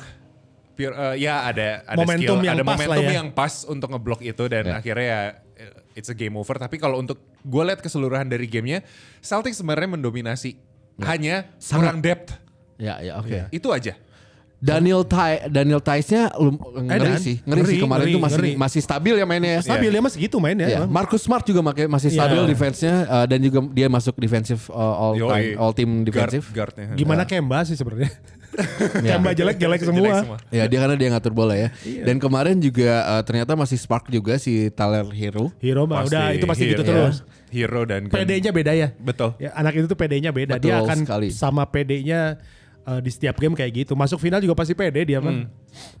Pure, 0.72 0.94
eh, 0.94 1.22
ya 1.22 1.42
ada 1.44 1.82
ada 1.84 1.98
Momentum 1.98 2.38
skill, 2.38 2.46
yang 2.46 2.54
ada 2.56 2.64
pas 2.64 2.78
momentum 2.80 2.90
lah 2.90 2.98
ya. 2.98 3.18
yang 3.20 3.28
pas 3.30 3.54
untuk 3.62 3.88
ngeblok 3.90 4.20
itu 4.22 4.44
dan 4.46 4.64
Ya. 4.64 4.74
akhirnya 4.78 5.06
ya 5.06 5.20
it's 5.98 6.08
a 6.08 6.14
game 6.14 6.38
over. 6.38 6.54
Tapi 6.54 6.78
kalau 6.78 6.96
untuk 6.96 7.18
gue 7.42 7.62
lihat 7.66 7.82
keseluruhan 7.82 8.30
dari 8.30 8.46
gamenya, 8.46 8.86
Celtics 9.18 9.58
sebenarnya 9.58 9.98
mendominasi. 9.98 10.54
Hanya 10.98 11.50
kurang 11.58 11.98
depth. 11.98 12.34
Ya, 12.78 12.98
ya, 12.98 13.18
oke. 13.18 13.30
Iya. 13.30 13.46
Itu 13.50 13.70
aja. 13.70 13.98
Daniel 14.58 15.06
Tai 15.06 15.46
Daniel 15.46 15.78
Tice-nya 15.78 16.34
lum- 16.34 16.58
ngeri 16.58 17.14
sih. 17.22 17.36
Ngeri, 17.46 17.62
sih 17.62 17.78
ngeri, 17.78 17.86
kemarin 17.86 18.02
ngeri, 18.02 18.14
tuh 18.18 18.22
masih 18.26 18.38
ngeri. 18.42 18.52
masih 18.58 18.80
stabil 18.82 19.14
ya 19.14 19.22
mainnya 19.22 19.50
ya. 19.54 19.60
Stabil 19.62 19.90
ya 19.94 20.00
masih 20.02 20.18
gitu 20.26 20.36
main 20.42 20.58
ya. 20.58 20.66
Ya. 20.66 20.80
Marcus 20.82 21.22
Smart 21.22 21.46
juga 21.46 21.62
masih 21.62 22.10
stabil 22.10 22.42
Iya. 22.42 22.50
defense-nya 22.50 22.94
uh, 23.06 23.26
dan 23.30 23.38
juga 23.38 23.62
dia 23.70 23.86
masuk 23.86 24.18
defensive 24.18 24.58
uh, 24.74 24.74
all 24.74 25.14
Yoi. 25.14 25.30
time 25.30 25.50
all 25.62 25.70
team 25.70 26.02
Guard- 26.02 26.34
defensive. 26.34 26.46
guardnya. 26.50 26.86
Gimana 26.98 27.22
Kemba 27.22 27.62
sih 27.62 27.78
sebenarnya? 27.78 28.10
Ya. 29.06 29.14
Kemba 29.14 29.30
jelek-jelek 29.32 29.80
semua. 29.80 29.98
Jelek 30.00 30.14
semua. 30.24 30.38
Ya 30.48 30.64
dia 30.64 30.78
karena 30.78 30.96
dia 30.96 31.08
ngatur 31.10 31.30
bola 31.30 31.54
ya. 31.54 31.68
Iya. 31.80 32.02
Dan 32.04 32.16
kemarin 32.18 32.56
juga 32.58 32.90
uh, 33.06 33.22
ternyata 33.22 33.54
masih 33.54 33.76
spark 33.76 34.08
juga 34.08 34.34
si 34.36 34.72
Tyler 34.72 35.06
Hero. 35.08 35.52
Hero 35.58 35.84
mah 35.84 36.02
udah 36.02 36.32
itu 36.32 36.44
pasti 36.44 36.64
gitu 36.66 36.82
hero, 36.82 37.12
terus. 37.12 37.16
Hero 37.48 37.82
dan 37.84 38.08
PD-nya 38.08 38.50
beda 38.50 38.72
ya. 38.72 38.88
Betul. 38.94 39.36
Ya, 39.36 39.52
anak 39.52 39.72
itu 39.74 39.86
tuh 39.86 39.94
PD-nya 39.94 40.30
beda. 40.30 40.56
Betul 40.56 40.64
Dia 40.64 40.80
akan 40.80 40.98
sekali. 41.00 41.28
sama 41.30 41.62
PD-nya 41.64 42.40
eh, 42.84 43.00
di 43.00 43.10
setiap 43.10 43.36
game 43.36 43.54
kayak 43.54 43.72
gitu. 43.86 43.92
Masuk 43.94 44.18
final 44.18 44.40
juga 44.40 44.52
pasti 44.54 44.72
pede 44.72 45.00
dia 45.02 45.20
mah. 45.20 45.46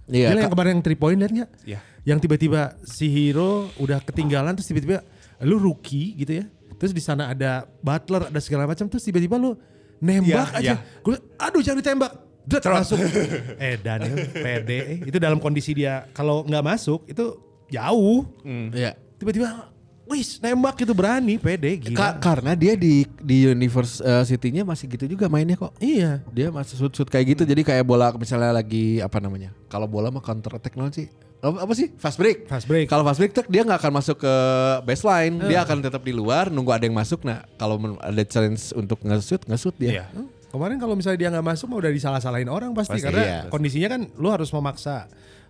Iya, 0.08 0.32
Gila 0.32 0.34
Kak. 0.34 0.42
yang 0.42 0.52
kemarin 0.52 0.70
yang 0.74 0.84
3 0.84 0.96
point 0.96 1.18
lihat 1.18 1.32
nggak? 1.32 1.50
Iya. 1.64 1.78
Yang 2.04 2.18
tiba-tiba 2.24 2.60
si 2.82 3.06
hero 3.08 3.68
udah 3.76 4.00
ketinggalan 4.00 4.56
terus 4.56 4.66
tiba-tiba 4.66 5.04
lu 5.40 5.56
rookie 5.56 6.16
gitu 6.16 6.42
ya. 6.42 6.44
Terus 6.74 6.90
di 6.90 7.00
sana 7.00 7.30
ada 7.30 7.64
Butler 7.78 8.28
ada 8.28 8.40
segala 8.40 8.64
macam 8.64 8.86
terus 8.86 9.02
tiba-tiba 9.02 9.36
lu 9.36 9.54
nembak 9.98 10.54
Iya, 10.54 10.58
aja. 10.58 10.74
iya. 10.74 10.76
Gue 11.00 11.16
aduh 11.36 11.58
jangan 11.58 11.80
ditembak. 11.80 12.12
Dret, 12.48 12.64
masuk. 12.64 12.96
eh 13.64 13.76
Daniel 13.76 14.16
pede 14.32 14.78
eh. 14.80 14.98
itu 15.04 15.18
dalam 15.20 15.36
kondisi 15.36 15.76
dia 15.76 16.08
kalau 16.16 16.42
nggak 16.48 16.64
masuk 16.64 17.04
itu 17.04 17.36
jauh. 17.68 18.24
Iya. 18.72 18.96
Tiba-tiba 19.20 19.68
wis 20.08 20.40
nembak 20.40 20.80
gitu 20.80 20.96
berani 20.96 21.36
pede 21.36 21.76
Ka- 21.92 22.16
gila. 22.16 22.16
karena 22.16 22.56
dia 22.56 22.72
di 22.72 23.04
di 23.20 23.44
University-nya 23.52 24.64
masih 24.64 24.88
gitu 24.88 25.04
juga 25.04 25.28
mainnya 25.28 25.60
kok. 25.60 25.76
iya. 25.78 26.24
Dia 26.32 26.48
masih 26.48 26.80
shoot 26.80 26.92
shoot 26.96 27.08
kayak 27.12 27.36
gitu. 27.36 27.42
Jadi 27.44 27.60
kayak 27.60 27.84
bola 27.84 28.08
misalnya 28.16 28.56
lagi 28.56 29.04
apa 29.04 29.20
namanya? 29.20 29.52
Kalau 29.68 29.84
bola 29.84 30.08
mah 30.08 30.24
counter 30.24 30.56
attack 30.56 30.72
sih. 30.96 31.12
Apa, 31.38 31.70
apa 31.70 31.72
sih? 31.76 31.94
Fast 31.94 32.18
break. 32.18 32.50
Fast 32.50 32.66
break. 32.66 32.90
Kalau 32.90 33.06
fast 33.06 33.22
break 33.22 33.30
tuh 33.30 33.46
dia 33.46 33.62
nggak 33.62 33.78
akan 33.78 33.92
masuk 34.02 34.18
ke 34.18 34.34
baseline. 34.82 35.38
Dia 35.46 35.62
akan 35.62 35.78
tetap 35.86 36.02
di 36.02 36.10
luar 36.10 36.50
nunggu 36.50 36.74
ada 36.74 36.82
yang 36.82 36.96
masuk. 36.98 37.22
Nah, 37.22 37.46
kalau 37.54 37.78
ada 38.02 38.22
challenge 38.26 38.74
untuk 38.74 38.98
nge-shoot, 39.06 39.46
nge-shoot 39.46 39.76
dia. 39.78 40.02
Iya. 40.02 40.04
Hmm, 40.10 40.26
Kemarin 40.48 40.80
kalau 40.80 40.96
misalnya 40.96 41.18
dia 41.20 41.28
nggak 41.28 41.46
masuk 41.46 41.66
mah 41.68 41.78
udah 41.84 41.92
disalah-salahin 41.92 42.48
orang 42.48 42.72
pasti, 42.72 42.96
Pasti, 42.96 43.04
karena 43.04 43.22
iya. 43.22 43.40
kondisinya 43.52 43.88
kan 43.92 44.00
lu 44.16 44.28
harus 44.32 44.48
memaksa 44.48 45.04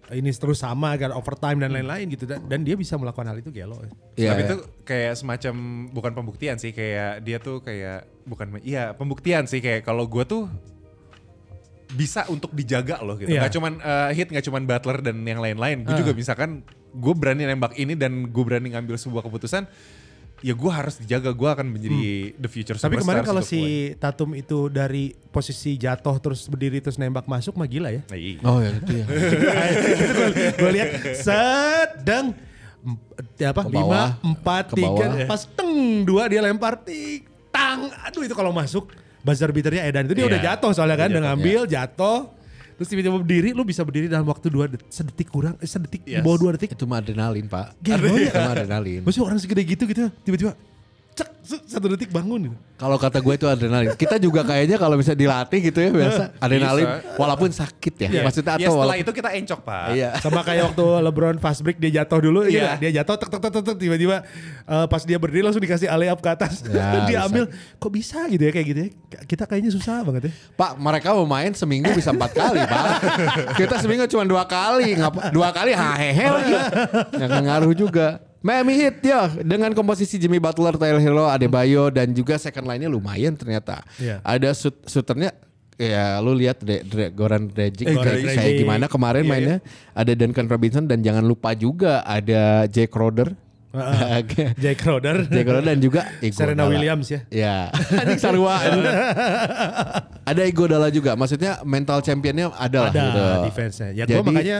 ini 0.09 0.33
terus 0.33 0.65
sama 0.65 0.97
agar 0.97 1.13
overtime 1.13 1.61
dan 1.61 1.71
lain-lain 1.71 2.09
gitu 2.09 2.25
dan, 2.25 2.41
dan 2.49 2.65
dia 2.65 2.75
bisa 2.75 2.97
melakukan 2.97 3.29
hal 3.29 3.37
itu 3.39 3.53
gelo. 3.53 3.77
Iya, 4.17 4.33
Tapi 4.33 4.43
iya. 4.43 4.49
itu 4.49 4.57
kayak 4.89 5.15
semacam 5.21 5.55
bukan 5.93 6.13
pembuktian 6.17 6.57
sih 6.57 6.73
kayak 6.73 7.21
dia 7.23 7.39
tuh 7.39 7.61
kayak 7.61 8.09
bukan 8.25 8.59
iya 8.65 8.97
pembuktian 8.97 9.45
sih 9.45 9.61
kayak 9.61 9.85
kalau 9.85 10.09
gue 10.09 10.25
tuh 10.25 10.49
bisa 11.93 12.25
untuk 12.33 12.53
dijaga 12.57 13.01
loh 13.05 13.17
gitu. 13.21 13.33
Iya. 13.33 13.49
Gak 13.49 13.53
cuman 13.61 13.73
eh, 13.81 14.11
hit 14.17 14.29
gak 14.33 14.45
cuman 14.45 14.63
Butler 14.65 14.99
dan 15.05 15.17
yang 15.25 15.41
lain-lain. 15.41 15.85
Gue 15.85 15.95
juga 16.01 16.13
misalkan 16.17 16.65
gue 16.93 17.15
berani 17.15 17.45
nembak 17.45 17.77
ini 17.77 17.93
dan 17.93 18.33
gue 18.33 18.45
berani 18.45 18.73
ngambil 18.73 18.97
sebuah 18.97 19.23
keputusan 19.29 19.69
ya 20.41 20.53
gue 20.53 20.71
harus 20.71 20.95
dijaga 20.97 21.31
gue 21.31 21.49
akan 21.49 21.67
menjadi 21.67 21.99
the 22.35 22.47
future 22.47 22.75
Tapi 22.75 22.95
kemarin 22.97 23.23
kalau 23.23 23.39
untuk 23.39 23.51
gue. 23.51 23.59
si 23.59 23.63
Tatum 23.95 24.31
itu 24.33 24.69
dari 24.69 25.11
posisi 25.29 25.75
jatuh 25.75 26.15
terus 26.17 26.47
berdiri 26.47 26.79
terus 26.79 26.95
nembak 26.95 27.25
masuk 27.25 27.55
mah 27.55 27.65
gila 27.65 27.91
ya. 27.91 28.03
Iya. 28.09 28.39
Oh 28.43 28.59
ya 28.59 28.71
itu 28.73 28.93
ya. 28.95 29.07
gue 30.59 30.71
lihat 30.73 30.89
sedang 31.17 32.35
apa 33.37 33.61
Ke 33.61 33.69
lima 33.69 33.83
bawah. 33.83 34.09
empat 34.23 34.65
Ke 34.69 34.77
tiga 34.77 35.07
bawah. 35.09 35.27
pas 35.27 35.43
teng 35.45 35.73
dua 36.03 36.23
dia 36.27 36.39
lempar 36.39 36.79
tik 36.79 37.27
tang 37.49 37.91
aduh 38.01 38.23
itu 38.23 38.33
kalau 38.33 38.51
masuk 38.51 38.95
buzzer 39.21 39.51
beaternya 39.51 39.83
Edan 39.85 40.07
itu 40.07 40.15
dia 40.15 40.25
Iya. 40.25 40.31
udah 40.31 40.41
jatuh 40.45 40.71
soalnya 40.73 40.97
kan 40.97 41.11
Udah 41.11 41.23
ngambil 41.27 41.61
jatuh 41.67 42.19
terus 42.79 42.87
tiba-tiba 42.87 43.19
berdiri 43.19 43.51
lu 43.51 43.63
bisa 43.63 43.83
berdiri 43.83 44.07
dalam 44.07 44.23
waktu 44.25 44.47
dua 44.47 44.65
det- 44.67 44.87
sedetik 44.89 45.29
kurang 45.29 45.59
eh, 45.59 45.67
sedetik 45.67 46.01
di 46.01 46.15
Yes. 46.15 46.23
bawah 46.23 46.39
dua 46.39 46.51
detik 46.55 46.73
itu 46.73 46.85
mah 46.85 47.03
adrenalin, 47.03 47.45
Pak. 47.45 47.75
Gelo 47.81 48.07
ya. 48.15 48.31
Itu 48.31 48.39
mah 48.39 48.55
adrenalin. 48.55 49.01
maksudnya 49.03 49.27
orang 49.27 49.39
segede 49.39 49.63
gitu 49.67 49.83
gitu 49.85 50.07
tiba-tiba 50.23 50.55
cek 51.19 51.29
satu 51.65 51.87
detik 51.89 52.09
bangun 52.09 52.47
gitu. 52.47 52.57
Kalau 52.77 52.95
kata 52.95 53.19
gue 53.19 53.35
itu 53.35 53.45
adrenalin. 53.45 53.91
Kita 53.93 54.17
juga 54.17 54.45
kayaknya 54.45 54.77
kalau 54.77 54.95
bisa 54.95 55.11
dilatih 55.13 55.59
gitu 55.65 55.81
ya 55.81 55.91
biasa 55.91 56.23
adrenalin 56.39 56.87
walaupun 57.17 57.49
sakit 57.51 57.95
ya. 57.99 58.09
Iya. 58.09 58.23
Maksudnya 58.23 58.53
Ya 58.53 58.55
atau 58.55 58.71
setelah 58.71 58.79
walaupun- 58.87 59.03
itu 59.03 59.13
kita 59.13 59.31
encok 59.35 59.61
pak. 59.63 59.87
Iya. 59.91 60.09
sama 60.21 60.41
kayak 60.43 60.63
waktu 60.69 60.85
LeBron 61.03 61.37
fast 61.39 61.61
break 61.61 61.77
dia 61.77 61.91
jatuh 61.99 62.21
dulu 62.21 62.45
Iya. 62.45 62.53
iya 62.53 62.71
dia 62.79 63.03
jatuh 63.03 63.17
tek 63.17 63.29
tek 63.31 63.41
tek 63.43 63.65
tek, 63.65 63.77
tiba-tiba 63.77 64.17
eh, 64.63 64.87
pas 64.87 65.03
dia 65.03 65.17
berdiri 65.17 65.43
langsung 65.43 65.59
dikasih 65.59 65.89
alley 65.89 66.07
up 66.07 66.21
ke 66.21 66.29
atas 66.29 66.63
Ya, 66.63 66.85
dia 67.09 67.19
bisa. 67.19 67.27
ambil 67.27 67.45
kok 67.75 67.91
bisa 67.91 68.21
gitu 68.29 68.43
ya 68.43 68.53
kayak 68.53 68.67
gitu 68.67 68.81
ya 68.81 68.91
kita 69.25 69.43
kayaknya 69.43 69.73
susah 69.73 70.05
banget 70.05 70.29
ya 70.29 70.33
Pak, 70.55 70.71
mereka 70.77 71.09
mau 71.13 71.25
main 71.25 71.51
seminggu 71.51 71.89
bisa 71.91 72.11
empat 72.11 72.31
kali, 72.31 72.61
Pak. 72.61 72.85
Kita 73.57 73.75
seminggu 73.79 74.05
cuma 74.07 74.23
dua 74.23 74.45
kali, 74.45 74.93
ngapa 74.95 75.31
dua 75.31 75.49
kali 75.49 75.73
hahehe 75.73 76.27
lagi. 76.29 76.55
Nggak 77.15 77.41
ngaruh 77.43 77.73
juga. 77.73 78.21
Miami 78.39 78.75
Heat 78.75 79.03
ya 79.03 79.27
dengan 79.37 79.73
komposisi 79.73 80.15
Jimmy 80.15 80.39
Butler, 80.39 80.75
Tyler 80.75 80.99
Hero, 80.99 81.27
Adebayo 81.27 81.91
dan 81.91 82.11
juga 82.11 82.37
second 82.37 82.65
line-nya 82.65 82.87
lumayan 82.87 83.35
ternyata. 83.35 83.83
Iya. 83.97 84.23
Ada 84.23 84.55
shoot, 84.55 84.79
shooternya 84.85 85.35
ya 85.75 86.19
lu 86.19 86.33
lihat 86.33 86.59
Dre, 86.59 86.83
Dre, 86.83 87.11
Goran 87.11 87.47
Dragic 87.47 87.83
Eh, 87.85 87.95
kayak, 87.95 88.19
kayak 88.33 88.55
gimana 88.57 88.87
kemarin 88.87 89.23
Iya, 89.23 89.31
mainnya. 89.31 89.57
Ada 89.93 90.13
Duncan 90.15 90.47
Robinson 90.47 90.85
dan 90.85 91.03
jangan 91.03 91.23
lupa 91.23 91.51
juga 91.53 92.03
ada 92.03 92.67
Jake 92.67 92.89
Crowder. 92.89 93.35
Jake 94.57 94.81
Crowder 94.81 95.29
Jake 95.29 95.45
Crowder 95.45 95.67
dan 95.67 95.79
juga 95.79 96.01
Serena 96.33 96.65
Iguodala. 96.65 96.73
Williams 96.73 97.07
ya 97.07 97.21
Ya, 97.29 97.57
ini 98.01 98.17
sarua. 98.17 98.57
ada 100.25 100.43
Iguodala 100.43 100.89
juga. 100.89 101.15
Maksudnya 101.15 101.61
mental 101.63 102.01
championnya 102.01 102.49
ada, 102.51 102.89
lah 102.89 102.91
ada 102.91 103.03
gitu. 103.03 103.23
defense-nya 103.47 103.89
ya 103.93 104.05
gue 104.05 104.23
makanya 104.23 104.59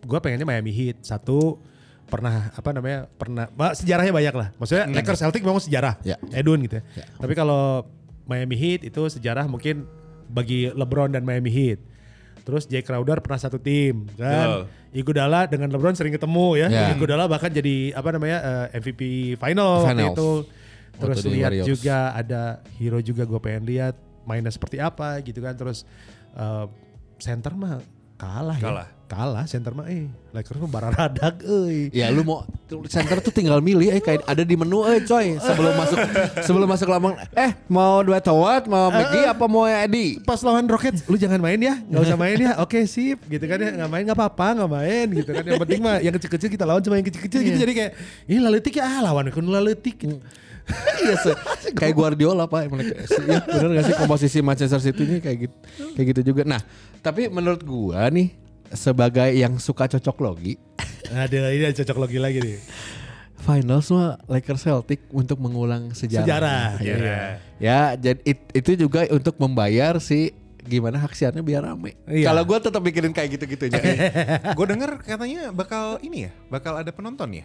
gue 0.00 0.18
pengennya 0.20 0.46
Miami 0.46 0.72
Heat 0.72 1.04
satu 1.04 1.60
pernah 2.04 2.50
apa 2.50 2.70
namanya 2.70 3.08
pernah 3.10 3.48
bah, 3.48 3.72
sejarahnya 3.72 4.10
banyak 4.10 4.34
lah 4.34 4.48
maksudnya 4.54 4.84
Lakers 4.88 5.20
Celtic 5.20 5.40
memang 5.40 5.58
sejarah 5.58 5.96
Ya. 6.02 6.20
Edun 6.30 6.60
gitu 6.62 6.78
ya. 6.78 6.84
Ya. 6.94 7.04
tapi 7.16 7.32
kalau 7.32 7.88
Miami 8.24 8.54
Heat 8.54 8.84
itu 8.84 9.02
sejarah 9.08 9.44
mungkin 9.44 9.88
bagi 10.26 10.68
LeBron 10.68 11.10
dan 11.10 11.22
Miami 11.22 11.48
Heat 11.48 11.80
terus 12.42 12.64
Jake 12.64 12.84
Crowder 12.84 13.20
pernah 13.20 13.36
satu 13.36 13.56
tim 13.56 14.04
kan 14.14 14.68
Iguodala 14.90 15.44
dengan 15.44 15.68
LeBron 15.68 15.92
sering 15.92 16.12
ketemu 16.12 16.46
ya 16.56 16.66
Ya. 16.68 16.84
Iguodala 16.90 17.24
bahkan 17.24 17.48
jadi 17.48 17.90
apa 17.92 18.08
namanya 18.10 18.38
eh, 18.70 18.78
MVP 18.78 19.00
final 19.36 19.82
waktu 19.82 19.90
Finals. 19.90 20.12
itu 20.12 20.28
terus 20.94 21.16
Waktu 21.18 21.30
lihat 21.32 21.50
juga 21.64 21.98
ada 22.12 22.42
hero 22.78 23.00
juga 23.00 23.24
gue 23.24 23.40
pengen 23.40 23.64
lihat 23.64 23.98
mainnya 24.22 24.48
seperti 24.48 24.78
apa 24.78 25.18
gitu 25.20 25.40
kan 25.40 25.52
terus 25.52 25.82
eh, 26.32 26.64
center 27.16 27.52
mah 27.52 27.82
kalah, 28.14 28.56
Kalah. 28.58 28.88
ya. 28.88 28.92
Kalah. 29.04 29.44
Center 29.44 29.70
mah 29.76 29.84
eh 29.86 30.08
Lakers 30.32 30.58
mah 30.58 30.70
bararadag 30.70 31.36
euy. 31.44 31.92
Ya 31.92 32.08
lu 32.08 32.24
mau 32.24 32.42
center 32.88 33.20
tuh 33.20 33.30
tinggal 33.30 33.60
milih 33.60 33.92
eh 33.92 34.00
kayak 34.00 34.24
ada 34.24 34.42
di 34.42 34.56
menu 34.56 34.82
eh 34.88 35.04
coy 35.04 35.36
sebelum 35.38 35.76
masuk 35.76 35.98
sebelum 36.40 36.66
masuk 36.66 36.88
lambang 36.88 37.14
eh 37.36 37.52
mau 37.68 38.00
dua 38.00 38.18
towat 38.18 38.64
mau 38.66 38.88
McGee 38.90 39.28
apa 39.28 39.44
mau 39.44 39.68
Eddie 39.68 40.18
pas 40.24 40.40
lawan 40.40 40.64
Rockets 40.66 41.04
lu 41.06 41.20
jangan 41.20 41.36
main 41.38 41.60
ya 41.60 41.78
nggak 41.84 42.00
usah 42.00 42.18
main 42.18 42.38
ya. 42.40 42.52
Oke 42.64 42.88
sip 42.88 43.20
gitu 43.28 43.44
kan 43.44 43.60
ya. 43.60 43.70
Nggak 43.76 43.90
main 43.92 44.02
nggak 44.08 44.18
apa-apa 44.18 44.46
nggak 44.58 44.70
main 44.72 45.06
gitu 45.12 45.30
kan 45.30 45.44
yang 45.44 45.60
penting 45.62 45.80
mah 45.84 45.96
yang 46.00 46.14
kecil-kecil 46.16 46.48
kita 46.50 46.64
lawan 46.64 46.80
cuma 46.82 46.96
yang 46.98 47.06
kecil-kecil 47.06 47.40
gitu. 47.44 47.58
Jadi 47.60 47.72
kayak 47.76 47.92
ini 48.26 48.38
laletik 48.40 48.80
ya 48.80 48.88
ah 48.88 48.98
lawan 49.04 49.28
kun 49.30 49.46
laletik 49.46 50.00
Iya 50.96 51.14
se- 51.16 51.38
kayak 51.78 51.92
Guardiola 51.92 52.44
pak 52.44 52.66
mereka 52.66 52.94
ya, 52.96 53.40
bener 53.42 53.70
gak 53.74 53.84
sih 53.84 53.94
komposisi 53.94 54.38
Manchester 54.40 54.80
City 54.80 55.02
ini 55.02 55.16
kayak 55.18 55.38
gitu 55.42 55.56
kayak 55.92 56.06
gitu 56.10 56.20
juga. 56.26 56.42
Nah 56.44 56.60
tapi 56.98 57.28
menurut 57.28 57.60
gua 57.60 58.08
nih 58.08 58.32
sebagai 58.70 59.28
yang 59.30 59.56
suka 59.56 59.84
cocok 59.86 60.16
logi 60.20 60.54
ada 61.12 61.28
ini 61.50 61.62
ada 61.62 61.76
cocok 61.76 61.96
logi 61.98 62.18
lagi 62.18 62.38
nih 62.40 62.58
Finals 63.36 63.92
mah 63.92 64.16
Lakers 64.24 64.64
Celtic 64.64 65.04
untuk 65.10 65.36
mengulang 65.36 65.92
sejarah. 65.92 66.24
sejarah 66.24 66.68
Iya. 66.80 66.96
iya. 66.96 67.20
Ya 67.58 67.78
jadi 67.94 68.20
it- 68.24 68.50
itu 68.54 68.70
juga 68.78 69.04
untuk 69.06 69.36
membayar 69.36 70.00
si 70.00 70.32
gimana 70.58 70.96
hak 70.96 71.12
siarnya 71.12 71.44
biar 71.44 71.60
rame. 71.62 71.92
Iya. 72.08 72.24
Kalau 72.24 72.40
gua 72.42 72.56
tetap 72.56 72.80
mikirin 72.80 73.12
kayak 73.12 73.36
gitu-gitunya. 73.36 73.76
Gue 74.56 74.64
denger 74.64 74.96
katanya 74.98 75.52
bakal 75.52 76.00
ini 76.00 76.24
ya, 76.24 76.32
bakal 76.48 76.72
ada 76.74 76.88
penonton 76.88 77.36
ya. 77.36 77.44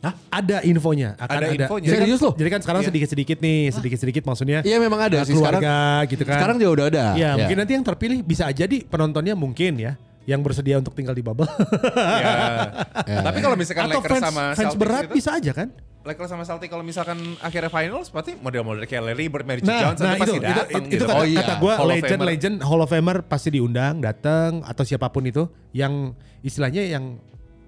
Hah? 0.00 0.14
Ada 0.32 0.64
infonya, 0.64 1.12
akan 1.14 1.36
Ada 1.36 1.46
ada. 1.46 1.64
infonya. 1.68 1.84
Jadi 1.84 1.92
kan, 1.92 2.02
Serius 2.08 2.20
loh? 2.20 2.32
jadi 2.32 2.48
kan 2.48 2.60
sekarang 2.64 2.80
Iya. 2.80 2.88
sedikit-sedikit 2.88 3.38
nih, 3.38 3.60
sedikit-sedikit 3.68 4.22
maksudnya. 4.24 4.58
Iya 4.62 4.76
memang 4.78 4.96
ada 4.98 5.20
sih 5.22 5.36
sekarang. 5.36 5.60
keluarga 5.60 5.76
gitu 6.08 6.22
kan. 6.24 6.36
Sekarang 6.40 6.56
juga 6.56 6.70
udah 6.72 6.86
ada. 6.88 7.04
Ya, 7.14 7.30
mungkin 7.36 7.56
nanti 7.58 7.72
yang 7.76 7.84
terpilih 7.84 8.18
bisa 8.20 8.48
jadi 8.48 8.76
penontonnya 8.82 9.36
mungkin 9.36 9.76
ya 9.76 10.00
yang 10.24 10.40
bersedia 10.40 10.76
untuk 10.76 10.94
tinggal 10.94 11.12
di 11.12 11.20
bubble. 11.20 11.44
ya. 11.44 12.32
Tapi 13.28 13.38
kalau 13.40 13.56
misalkan 13.56 13.84
Atau 13.86 14.00
Lakers 14.00 14.12
fans, 14.14 14.24
sama 14.24 14.44
fans 14.50 14.56
Celtics 14.56 14.78
berat 14.78 15.04
gitu, 15.04 15.14
bisa 15.14 15.30
aja 15.34 15.52
kan? 15.52 15.68
Lakers 16.00 16.30
sama 16.32 16.44
Celtics 16.44 16.70
kalau 16.70 16.80
misalkan 16.80 17.18
akhirnya 17.38 17.68
finals, 17.68 18.08
berarti 18.08 18.32
model-model 18.34 18.84
kayak 18.84 19.04
Larry 19.04 19.28
Bird, 19.28 19.44
Magic 19.44 19.64
Nah, 19.64 19.80
Johnson 19.84 20.04
nah 20.06 20.14
itu 20.16 20.22
pasti 20.22 20.32
itu, 20.32 20.40
itu, 20.40 20.48
datang 20.54 20.80
itu, 20.80 20.92
gitu. 20.96 21.04
kata, 21.04 21.12
Oh 21.12 21.24
iya, 21.24 21.40
kata 21.42 21.54
gue 21.56 21.72
legend, 21.86 22.20
legend, 22.24 22.54
Hall 22.64 22.80
of 22.80 22.88
Famer 22.88 23.20
pasti 23.20 23.48
diundang, 23.50 24.00
datang 24.00 24.64
atau 24.64 24.80
siapa 24.80 25.12
pun 25.12 25.24
itu 25.24 25.44
yang 25.72 26.16
istilahnya 26.40 26.88
yang 26.88 27.20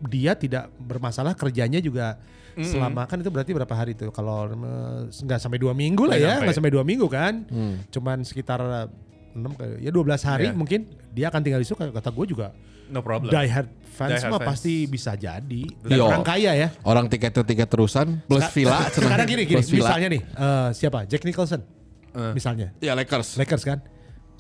dia 0.05 0.35
tidak 0.35 0.67
bermasalah 0.77 1.33
kerjanya 1.33 1.79
juga 1.79 2.19
selama 2.55 3.07
kan 3.07 3.17
itu 3.17 3.29
berarti 3.29 3.51
berapa 3.51 3.71
hari 3.73 3.93
itu 3.93 4.11
kalau 4.11 4.45
eh, 4.45 5.01
nggak 5.09 5.39
sampai 5.39 5.57
dua 5.57 5.73
minggu 5.73 6.05
lah 6.05 6.17
ya 6.17 6.35
nggak 6.39 6.53
sampai 6.53 6.69
dua 6.71 6.83
minggu 6.83 7.07
kan 7.07 7.49
cuman 7.89 8.21
sekitar 8.23 8.61
enam 9.33 9.53
kali 9.53 9.81
ya 9.81 9.89
12 9.89 10.05
hari 10.23 10.47
Iya. 10.47 10.53
mungkin 10.53 10.81
dia 11.09 11.27
akan 11.27 11.41
tinggal 11.41 11.57
di 11.57 11.65
situ 11.65 11.73
kata 11.75 12.11
gue 12.11 12.27
juga 12.29 12.53
No 12.87 13.01
problem. 13.01 13.33
die 13.33 13.49
hard 13.49 13.65
fans 13.89 14.11
Die 14.11 14.21
hard 14.21 14.29
mah 14.29 14.37
fans. 14.39 14.49
pasti 14.53 14.85
bisa 14.85 15.17
jadi 15.17 15.63
dan 15.81 15.89
Iya. 15.91 16.05
orang 16.05 16.21
kaya 16.23 16.53
ya 16.53 16.69
Orang 16.83 17.09
tiket 17.09 17.33
tiket 17.33 17.65
terusan 17.67 18.21
plus 18.23 18.45
villa. 18.53 18.85
sekarang 18.93 19.25
gini 19.25 19.43
gini 19.47 19.65
misalnya 19.65 20.09
nih 20.11 20.21
eh, 20.21 20.69
siapa 20.73 21.09
Jack 21.09 21.25
Nicholson 21.25 21.65
Eh. 22.13 22.33
misalnya 22.33 22.77
Ya 22.79 22.93
Lakers. 22.93 23.41
Lakers 23.41 23.65
kan 23.65 23.81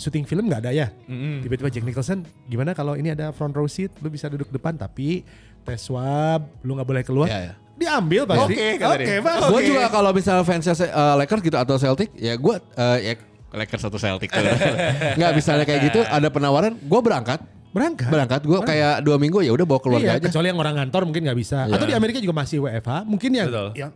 syuting 0.03 0.27
film 0.27 0.51
nggak 0.51 0.61
ada 0.61 0.73
ya 0.75 0.91
tiba-tiba 1.39 1.71
Jack 1.71 1.85
Nicholson 1.85 2.19
gimana 2.45 2.75
kalau 2.75 2.93
ini 2.93 3.15
ada 3.15 3.31
front 3.31 3.53
row 3.53 3.65
seat 3.65 3.95
lu 3.99 4.11
bisa 4.11 4.27
duduk 4.27 4.51
depan 4.51 4.75
tapi 4.75 5.23
tes 5.63 5.79
swab 5.79 6.43
lu 6.61 6.75
nggak 6.75 6.85
boleh 6.85 7.03
keluar 7.03 7.31
Ya, 7.31 7.39
ya. 7.41 7.55
diambil 7.73 8.27
pasti 8.27 8.53
Oke, 8.53 8.69
oke 8.77 9.15
bang 9.21 9.39
Gue 9.41 9.57
oke. 9.57 9.65
juga 9.65 9.87
kalau 9.89 10.11
misalnya 10.11 10.43
fansnya 10.43 10.75
uh, 10.91 11.15
Lakers 11.17 11.41
gitu 11.41 11.55
atau 11.55 11.75
Celtic, 11.77 12.11
ya 12.15 12.35
gue 12.35 12.55
uh, 12.59 12.99
ya 12.99 13.15
Lakers 13.53 13.83
satu 13.83 13.97
Celtic 13.97 14.29
tuh. 14.29 14.41
Nggak 15.19 15.31
misalnya 15.33 15.65
kayak 15.65 15.81
gitu 15.87 16.01
ada 16.03 16.29
penawaran, 16.29 16.73
gue 16.73 17.01
berangkat. 17.01 17.41
Berangkat. 17.73 18.09
Berangkat, 18.09 18.41
gue 18.45 18.59
kayak 18.61 19.01
dua 19.01 19.17
minggu 19.17 19.41
ya 19.41 19.53
udah 19.53 19.65
bawa 19.65 19.81
keluarga 19.81 20.09
Iya, 20.09 20.21
aja. 20.21 20.25
kecuali 20.29 20.47
yang 20.49 20.57
orang 20.57 20.77
kantor 20.77 21.03
mungkin 21.09 21.23
nggak 21.25 21.37
bisa. 21.37 21.69
Iya. 21.69 21.77
Atau 21.77 21.85
di 21.85 21.93
Amerika 21.93 22.19
juga 22.21 22.33
masih 22.37 22.61
WFH. 22.61 22.91
Mungkin 23.05 23.31
yang, 23.33 23.49
Betul. 23.49 23.69
yang 23.77 23.91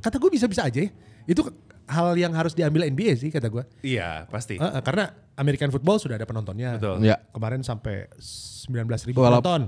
kata 0.00 0.16
gue 0.16 0.30
bisa-bisa 0.32 0.62
aja 0.64 0.80
ya. 0.80 0.88
Itu 1.24 1.44
hal 1.92 2.16
yang 2.16 2.32
harus 2.32 2.52
diambil 2.52 2.88
NBA 2.88 3.12
sih 3.14 3.28
kata 3.28 3.46
gue. 3.46 3.62
Iya, 3.84 4.24
pasti. 4.26 4.56
Eh, 4.56 4.64
eh, 4.64 4.80
karena 4.80 5.12
American 5.36 5.68
football 5.68 6.00
sudah 6.00 6.16
ada 6.16 6.24
penontonnya. 6.24 6.80
Betul. 6.80 7.04
Ya. 7.04 7.20
Kemarin 7.28 7.60
sampai 7.60 8.08
19 8.16 8.72
ribu 9.04 9.20
Walap- 9.20 9.44
penonton 9.44 9.60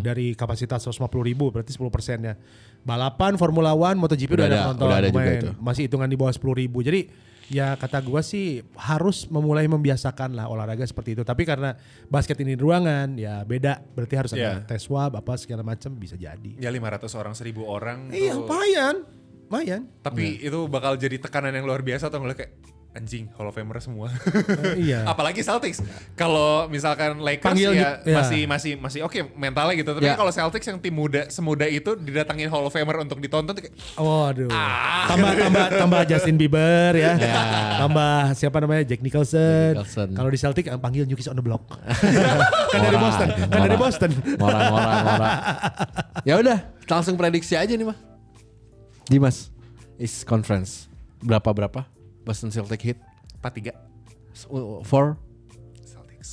dari 0.00 0.34
kapasitas 0.34 0.84
150 0.84 1.00
ribu 1.24 1.48
berarti 1.48 1.72
10 1.72 1.88
persennya. 1.88 2.36
Balapan 2.82 3.38
Formula 3.38 3.72
One, 3.72 3.94
MotoGP 3.96 4.34
Udah 4.34 4.36
udah, 4.36 4.44
ada 4.44 4.52
ada, 4.52 4.62
penonton 4.66 4.86
udah 4.86 4.98
ada 4.98 5.08
juga 5.08 5.30
itu. 5.32 5.50
Masih 5.56 5.82
hitungan 5.86 6.08
di 6.10 6.16
bawah 6.18 6.34
10 6.34 6.52
ribu. 6.58 6.82
Jadi 6.82 7.00
ya 7.52 7.76
kata 7.76 8.00
gua 8.00 8.24
sih 8.24 8.64
harus 8.74 9.28
memulai 9.28 9.68
membiasakan 9.68 10.32
lah 10.34 10.48
olahraga 10.48 10.82
seperti 10.82 11.14
itu. 11.14 11.22
Tapi 11.22 11.46
karena 11.46 11.76
basket 12.08 12.34
ini 12.40 12.56
di 12.56 12.60
ruangan 12.60 13.14
ya 13.14 13.44
beda. 13.44 13.78
Berarti 13.94 14.14
harus 14.18 14.30
ada 14.32 14.40
Iya. 14.58 14.66
tes 14.66 14.82
swab 14.82 15.14
apa 15.14 15.36
segala 15.36 15.62
macam 15.62 15.94
bisa 15.94 16.18
jadi. 16.18 16.58
Ya 16.58 16.72
500 16.72 17.12
orang 17.14 17.34
1000 17.36 17.62
orang. 17.62 18.10
Iya, 18.10 18.34
tuh. 18.34 18.48
lumayan. 18.48 18.96
Lumayan. 19.52 19.84
Tapi 20.00 20.40
itu 20.40 20.58
bakal 20.64 20.96
jadi 20.96 21.20
tekanan 21.20 21.52
yang 21.52 21.68
luar 21.68 21.84
biasa 21.84 22.08
atau 22.08 22.24
ngeliat 22.24 22.40
kayak 22.40 22.52
anjing 22.92 23.24
Hall 23.36 23.48
of 23.48 23.56
Famer 23.56 23.80
semua. 23.80 24.08
Eh, 24.64 24.84
iya. 24.84 25.04
Apalagi 25.12 25.40
Celtics. 25.40 25.80
Kalau 26.12 26.68
misalkan 26.68 27.20
Lakers 27.20 27.52
Panggil 27.52 27.72
ya, 27.72 28.00
ju- 28.00 28.12
ya. 28.12 28.16
masih 28.20 28.40
masih 28.44 28.72
masih 28.76 29.00
oke 29.00 29.16
mentalnya 29.32 29.76
gitu. 29.76 29.92
Tapi 29.92 30.08
Ya. 30.08 30.16
kalau 30.16 30.28
Celtics 30.28 30.64
yang 30.64 30.76
tim 30.76 30.92
muda 30.92 31.24
semuda 31.28 31.64
itu 31.64 31.96
didatangin 31.96 32.48
Hall 32.48 32.64
of 32.64 32.72
Famer 32.72 33.00
untuk 33.00 33.16
ditonton 33.16 33.52
tuh 33.52 33.64
kayak 33.64 33.76
Waduh. 33.96 34.48
Ah. 34.48 35.08
Tambah 35.08 35.30
tambah 35.36 35.66
tambah 35.68 36.00
Justin 36.04 36.36
Bieber 36.36 36.92
ya. 36.92 37.12
Tambah 37.76 38.32
siapa 38.32 38.56
namanya 38.60 38.84
Jack 38.84 39.00
Nicholson. 39.00 39.72
Nicholson. 39.72 40.08
Kalau 40.12 40.28
di 40.28 40.38
Celtic 40.40 40.64
eh, 40.68 40.76
panggil 40.76 41.04
New 41.04 41.16
Kids 41.16 41.28
on 41.28 41.36
the 41.36 41.44
Block. 41.44 41.64
kan 42.72 42.80
dari 42.80 42.96
Boston. 42.96 43.28
Kan 43.48 43.60
dari. 43.62 43.76
Boston. 43.76 44.10
Ya 46.22 46.38
udah, 46.38 46.70
langsung 46.86 47.18
prediksi 47.18 47.58
aja 47.58 47.72
nih 47.72 47.82
mah. 47.82 48.11
Dimas, 49.06 49.50
is 49.98 50.22
conference 50.22 50.86
berapa 51.22 51.50
berapa? 51.50 51.86
Boston 52.22 52.54
Celtic 52.54 52.82
hit 52.82 52.98
4-3 53.42 53.74
for 54.86 55.18
Celtics. 55.82 56.30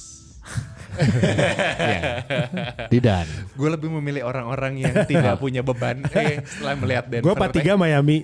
Didan. 2.93 3.25
Gue 3.57 3.69
lebih 3.73 3.89
memilih 3.89 4.25
orang-orang 4.29 4.85
yang 4.85 4.95
tidak 5.09 5.37
punya 5.43 5.65
beban 5.65 6.05
eh, 6.13 6.45
setelah 6.45 6.75
melihat 6.77 7.05
Denver. 7.09 7.25
Gue 7.25 7.33
43 7.35 7.73
Miami. 7.75 8.17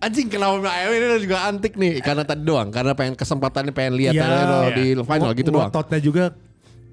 Anjing 0.00 0.32
kenapa 0.32 0.56
Miami 0.64 0.94
ini 0.96 1.06
juga 1.20 1.44
antik 1.44 1.76
nih 1.76 2.00
karena 2.00 2.24
tadi 2.24 2.40
doang 2.40 2.72
karena 2.72 2.96
pengen 2.96 3.14
kesempatannya 3.20 3.68
pengen 3.76 4.00
lihat 4.00 4.16
Ya, 4.16 4.24
iya. 4.24 4.72
di 4.72 4.96
final 4.96 5.30
gitu 5.36 5.52
doang. 5.52 5.68
Ngototnya 5.68 6.00
juga 6.00 6.24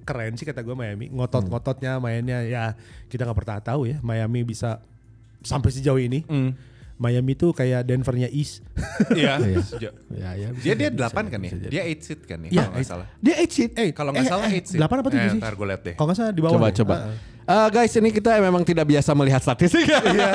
keren 0.03 0.35
sih 0.35 0.43
kata 0.43 0.59
gue 0.59 0.75
Miami. 0.75 1.07
Ngotot-ngototnya 1.15 2.03
mainnya 2.03 2.43
ya 2.43 2.75
kita 3.07 3.23
nggak 3.23 3.37
pernah 3.39 3.63
tahu 3.63 3.87
ya 3.87 3.97
Miami 4.03 4.43
bisa 4.43 4.83
sampai 5.41 5.69
sejauh 5.69 5.97
ini. 5.97 6.23
Hmm. 6.23 6.53
Miami 6.97 7.33
tuh 7.33 7.53
kayak 7.53 7.85
Denvernya 7.85 8.25
East. 8.27 8.65
Iya. 9.11 9.37
Iya. 9.77 9.91
Ya, 10.17 10.29
ya, 10.35 10.47
bisa 10.49 10.63
Dia 10.63 10.73
dia 10.73 10.89
jadi, 10.89 10.97
8 10.97 10.97
bisa 10.97 11.29
kan 11.29 11.39
ya? 11.39 11.51
bisa. 11.53 11.55
Dia 11.69 11.83
8 11.85 12.01
seed 12.01 12.19
kan 12.23 12.37
ya? 12.39 12.49
Iya, 12.49 12.57
kalau 12.57 12.65
nggak 12.65 12.79
eight. 12.79 12.89
salah. 12.89 13.07
Dia 13.19 13.33
8 13.37 13.53
seed. 13.53 13.71
Eh, 13.71 13.89
Kalau 13.93 14.09
nggak 14.09 14.25
eh, 14.25 14.27
salah 14.27 14.45
eh, 14.45 14.51
8 14.51 14.65
seed. 14.65 14.75
delapan 14.75 14.95
apa 14.97 15.07
tujuh 15.07 15.21
Eh, 15.21 15.29
sih? 15.29 15.39
Ntar 15.39 15.53
gue 15.53 15.67
liat 15.67 15.81
deh. 15.83 15.93
Kalau 15.93 16.07
nggak 16.07 16.17
salah 16.17 16.31
di 16.31 16.41
bawah. 16.41 16.57
Coba 16.57 16.67
ya? 16.67 16.73
coba. 16.75 16.95
Ah. 16.97 17.13
Eh, 17.47 17.67
guys 17.71 17.93
ini 17.95 18.09
kita 18.09 18.29
memang 18.41 18.59
tidak 18.61 18.83
biasa 18.83 19.09
melihat 19.13 19.39
statistik. 19.39 19.87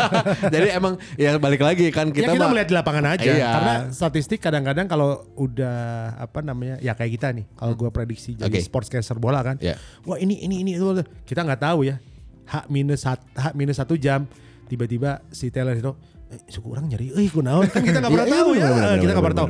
Jadi 0.54 0.68
emang 0.70 0.94
ya 1.14 1.36
balik 1.36 1.60
lagi 1.60 1.90
kan 1.90 2.08
Kita 2.08 2.24
kita, 2.24 2.30
ya 2.30 2.36
kita 2.38 2.46
melihat 2.48 2.68
di 2.68 2.74
lapangan 2.74 3.04
aja 3.10 3.28
Iya. 3.28 3.48
karena 3.50 3.74
statistik 3.90 4.38
kadang-kadang 4.38 4.86
kalau 4.86 5.10
udah 5.34 5.76
apa 6.16 6.40
namanya 6.40 6.78
ya 6.78 6.94
kayak 6.94 7.12
kita 7.12 7.28
nih 7.32 7.44
kalau 7.52 7.74
gua 7.74 7.90
prediksi 7.90 8.32
jadi 8.32 8.48
Oke. 8.48 8.62
sportscaster 8.62 9.18
bola 9.18 9.42
kan 9.42 9.58
Iya. 9.58 9.76
wah 10.02 10.16
ini 10.16 10.40
ini 10.40 10.62
ini 10.62 10.72
itu 10.72 10.88
kita 11.22 11.42
nggak 11.42 11.60
tahu 11.60 11.84
ya 11.84 12.00
h 12.44 12.54
minus 12.68 13.04
h 13.04 13.12
minus 13.52 13.76
satu 13.76 13.92
jam 13.94 14.24
tiba-tiba 14.72 15.20
si 15.28 15.52
Taylor 15.52 15.76
itu 15.76 15.92
eh, 16.28 16.40
suku 16.48 16.72
orang 16.72 16.88
nyari. 16.88 17.12
Eh 17.12 17.28
kunaon 17.28 17.68
kan 17.68 17.80
kita 17.80 18.00
nggak 18.00 18.08
pernah 18.10 18.26
Iya, 18.30 18.34
tahu 18.34 18.50
ya. 18.56 18.68
kita 18.96 19.12
nggak 19.12 19.26
pernah 19.28 19.38
tahu. 19.38 19.48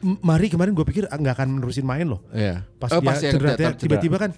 Mari 0.00 0.46
kemarin 0.48 0.72
gue 0.72 0.86
pikir 0.86 1.04
ah, 1.04 1.18
nggak 1.18 1.34
akan 1.34 1.48
menerusin 1.52 1.82
main 1.82 2.06
loh. 2.06 2.22
Iya. 2.30 2.62
pas 2.78 2.88
Oh, 2.88 3.02
dia 3.02 3.08
pas 3.10 3.18
yang 3.18 3.32
cedera, 3.34 3.74
tiba-tiba 3.74 4.16
kan 4.16 4.30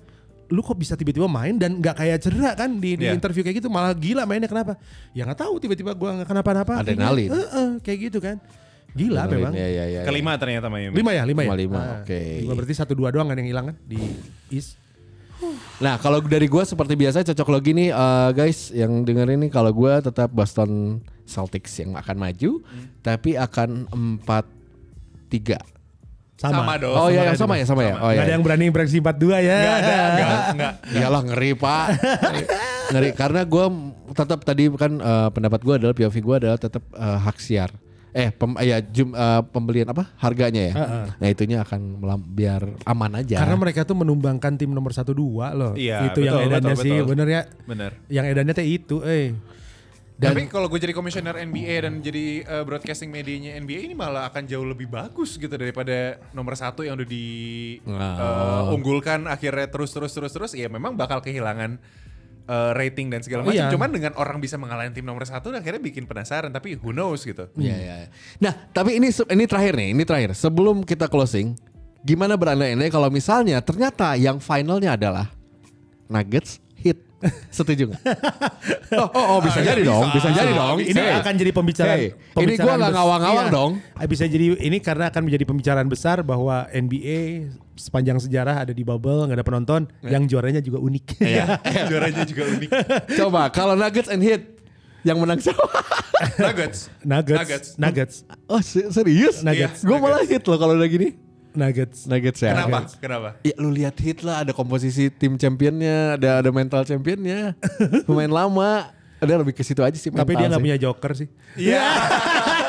lu 0.49 0.61
kok 0.61 0.75
bisa 0.75 0.97
tiba-tiba 0.97 1.25
main 1.27 1.55
dan 1.55 1.79
nggak 1.79 1.95
kayak 1.95 2.17
cedera 2.19 2.53
kan 2.53 2.77
di, 2.77 2.97
di 2.97 3.07
Iya. 3.07 3.15
interview 3.15 3.41
kayak 3.41 3.61
gitu? 3.61 3.69
Malah 3.69 3.93
gila 3.93 4.25
mainnya 4.25 4.47
kenapa? 4.47 4.75
Ya 5.13 5.23
nggak 5.23 5.39
tahu 5.39 5.61
tiba-tiba 5.61 5.93
gua 5.93 6.19
nggak 6.19 6.29
kenapa-napa. 6.29 6.81
Adrenalin. 6.81 7.29
Eh, 7.29 7.37
eh, 7.39 7.71
kayak 7.79 7.99
gitu 8.09 8.19
kan. 8.19 8.37
Gila 8.93 9.25
memang. 9.25 9.53
Iya 9.55 9.69
iya 9.71 9.85
iya. 9.87 10.01
Kelima 10.03 10.37
ternyata 10.37 10.67
Miami. 10.67 10.93
lima 10.93 11.11
ya 11.11 11.23
lima 11.25 11.41
ya? 11.41 11.49
Lima, 11.49 11.57
lima, 11.57 11.79
Ah, 11.79 11.97
oke. 12.03 12.21
lima 12.43 12.53
berarti 12.53 12.75
satu 12.75 12.93
dua 12.93 13.09
doang 13.09 13.25
kan 13.25 13.37
yang 13.37 13.49
hilang 13.49 13.67
kan 13.71 13.77
di 13.81 13.97
East 14.51 14.77
Nah 15.83 15.99
kalau 15.99 16.23
dari 16.23 16.47
gue 16.47 16.63
seperti 16.63 16.95
biasa 16.95 17.27
cocok 17.27 17.49
logi 17.51 17.73
nih 17.75 17.89
eh, 17.91 18.29
guys 18.33 18.71
yang 18.71 19.03
dengerin 19.03 19.43
nih 19.47 19.51
kalau 19.51 19.75
gue 19.75 19.93
tetap 20.03 20.31
Boston 20.31 21.03
Celtics 21.27 21.75
yang 21.83 21.95
akan 21.95 22.17
maju 22.19 22.51
tapi 23.01 23.35
akan 23.35 23.87
4-3. 24.27 25.59
sama, 26.43 26.67
Sama 26.67 26.75
dong. 26.75 26.95
Oh 26.99 27.07
iya 27.07 27.23
kayak 27.23 27.29
yang 27.31 27.39
sama 27.39 27.55
ya 27.55 27.65
sama 27.67 27.83
ya. 27.87 27.95
Oh 28.03 28.11
nggak 28.11 28.19
iya. 28.19 28.27
ada 28.27 28.33
yang 28.35 28.43
berani 28.43 28.67
bereaksi 28.75 28.99
42 28.99 29.07
ya 29.47 29.59
Nggak 29.63 29.77
ada, 29.79 29.95
nggak, 29.95 30.41
nggak. 30.59 30.75
Iyalah 30.91 31.23
ngeri 31.23 31.51
pak 31.55 31.87
Ngeri 32.91 33.09
Karena 33.15 33.41
gue 33.47 33.65
tetap 34.13 34.41
tadi 34.43 34.65
kan 34.75 34.93
eh, 34.99 35.29
pendapat 35.31 35.61
gue 35.63 35.75
adalah 35.79 35.95
POV 35.95 36.17
gue 36.19 36.37
adalah 36.43 36.59
tetap 36.59 36.83
eh, 36.93 37.19
hak 37.23 37.39
siar 37.39 37.71
Eh 38.13 38.29
pem, 38.29 38.53
ya 38.61 38.77
jum, 38.79 39.11
eh, 39.11 39.41
pembelian 39.47 39.89
apa 39.89 40.13
harganya 40.17 40.63
ya 40.63 40.75
Heeh. 40.75 41.05
Nah 41.17 41.29
itunya 41.29 41.59
akan 41.61 41.81
melam- 41.97 42.21
biar 42.23 42.61
aman 42.85 43.13
aja 43.19 43.41
karena 43.41 43.57
mereka 43.57 43.83
tuh 43.83 43.95
menumbangkan 43.95 44.55
tim 44.55 44.69
nomor 44.69 44.93
satu 44.93 45.13
dua 45.13 45.51
loh 45.51 45.73
Iya, 45.73 46.13
itu 46.13 46.21
yang 46.21 46.37
betul, 46.37 46.49
edannya 46.51 46.69
betul, 46.71 46.85
sih 46.85 46.93
betul. 46.95 47.09
bener 47.09 47.27
ya 47.27 47.43
Bener. 47.65 47.91
yang 48.09 48.25
edannya 48.27 48.53
teh 48.53 48.65
itu 48.65 49.01
eh 49.01 49.33
Dan- 50.13 50.39
Tapi 50.39 50.47
kalau 50.47 50.69
gue 50.69 50.79
jadi 50.79 50.93
komisioner 50.93 51.35
NBA 51.41 51.83
dan 51.83 51.99
jadi 51.99 52.25
eh, 52.43 52.63
broadcasting 52.63 53.09
medianya 53.09 53.57
NBA 53.57 53.81
ini 53.83 53.95
malah 53.97 54.29
akan 54.29 54.47
jauh 54.47 54.63
lebih 54.63 54.87
bagus 54.87 55.35
gitu 55.35 55.51
daripada 55.51 56.15
nomor 56.31 56.55
satu 56.55 56.85
yang 56.85 56.95
udah 56.95 57.09
diunggulkan 57.83 59.27
akhirnya 59.27 59.67
terus 59.67 59.91
terus 59.91 60.13
terus 60.13 60.31
terus. 60.31 60.53
Ya 60.53 60.69
memang 60.69 60.95
bakal 60.95 61.19
kehilangan 61.21 61.81
eh, 62.47 62.71
rating 62.79 63.11
dan 63.11 63.21
segala 63.21 63.43
macam. 63.45 63.59
Iya. 63.59 63.75
Cuman 63.75 63.91
dengan 63.91 64.13
orang 64.17 64.39
bisa 64.39 64.55
mengalahin 64.57 64.95
tim 64.95 65.03
nomor 65.03 65.27
satu 65.27 65.51
akhirnya 65.51 65.83
bikin 65.83 66.07
penasaran. 66.07 66.55
Tapi 66.55 66.79
who 66.79 66.95
knows 66.95 67.27
gitu. 67.27 67.51
Iya, 67.59 67.77
iya. 67.77 67.95
iya. 68.07 68.09
Nah, 68.39 68.55
tapi 68.71 69.03
ini 69.03 69.11
ini 69.11 69.45
terakhir 69.51 69.75
nih, 69.75 69.89
ini 69.93 70.03
terakhir. 70.07 70.31
Sebelum 70.39 70.87
kita 70.87 71.11
closing, 71.11 71.59
gimana 72.07 72.39
berandai-andai 72.39 72.89
kalau 72.89 73.11
misalnya 73.11 73.59
ternyata 73.59 74.15
yang 74.15 74.39
finalnya 74.39 74.95
adalah 74.95 75.27
Nuggets. 76.07 76.62
Setuju 77.57 77.83
nggak? 77.89 78.03
oh, 79.03 79.09
oh, 79.09 79.25
oh, 79.29 79.39
bisa 79.41 79.59
Ah, 79.59 79.67
jadi 79.67 79.81
bisa. 79.81 79.91
dong, 79.91 80.07
bisa 80.11 80.29
jadi 80.29 80.53
Ah, 80.53 80.59
dong. 80.59 80.77
ini 80.81 80.93
Hey. 80.95 81.15
akan 81.17 81.33
jadi 81.35 81.51
pembicaraan. 81.51 81.95
Hey, 81.95 82.07
ini 82.07 82.15
pembicaraan 82.35 82.59
gua 82.59 82.75
nggak 82.75 82.89
bes- 82.89 82.97
ngawang-ngawang 82.97 83.47
iya. 83.47 83.55
dong. 83.55 83.73
Ah, 83.93 84.07
Bisa 84.07 84.25
jadi 84.25 84.47
ini 84.57 84.79
karena 84.79 85.05
akan 85.07 85.23
menjadi 85.23 85.45
pembicaraan 85.45 85.87
besar 85.87 86.17
bahwa 86.21 86.57
NBA 86.69 87.21
sepanjang 87.75 88.19
sejarah 88.19 88.57
ada 88.61 88.71
di 88.71 88.83
bubble 88.83 89.25
nggak 89.25 89.39
ada 89.39 89.47
penonton, 89.47 89.81
yang 90.03 90.25
juaranya 90.25 90.59
juga 90.59 90.79
unik. 90.79 91.05
Iya. 91.19 91.47
Juaranya 91.91 92.23
juga 92.23 92.43
unik. 92.49 92.71
Coba 93.15 93.49
kalau 93.49 93.75
Nuggets 93.75 94.09
and 94.09 94.21
hit 94.21 94.59
yang 95.03 95.17
menang 95.17 95.39
siapa? 95.39 95.63
Nuggets. 96.37 96.91
Nuggets, 97.03 97.39
Nuggets. 97.39 97.69
Nuggets, 97.75 98.15
oh, 98.47 98.61
se- 98.61 98.87
serius? 98.89 99.43
Nuggets. 99.43 99.83
Gue 99.83 99.97
malah 99.97 100.23
hit 100.23 100.43
loh 100.43 100.55
kalau 100.55 100.75
udah 100.75 100.87
gini. 100.87 101.15
Nuggets. 101.53 102.09
Nuggets 102.09 102.41
ya. 102.41 102.57
Kenapa? 102.57 102.79
Kenapa? 102.97 103.29
Ya 103.45 103.55
lu 103.61 103.69
lihat 103.71 103.97
hit 104.01 104.25
lah 104.25 104.45
ada 104.45 104.53
komposisi 104.57 105.13
tim 105.13 105.37
championnya, 105.37 106.17
ada 106.17 106.41
ada 106.41 106.51
mental 106.51 106.83
championnya, 106.89 107.55
pemain 108.09 108.31
lama. 108.31 108.93
Ada 109.23 109.39
lebih 109.39 109.55
ke 109.55 109.63
situ 109.63 109.79
aja 109.87 109.95
sih. 109.95 110.11
Tapi 110.11 110.35
dia 110.35 110.51
nggak 110.51 110.63
punya 110.63 110.79
joker 110.79 111.13
sih. 111.15 111.29
Iya. 111.55 111.87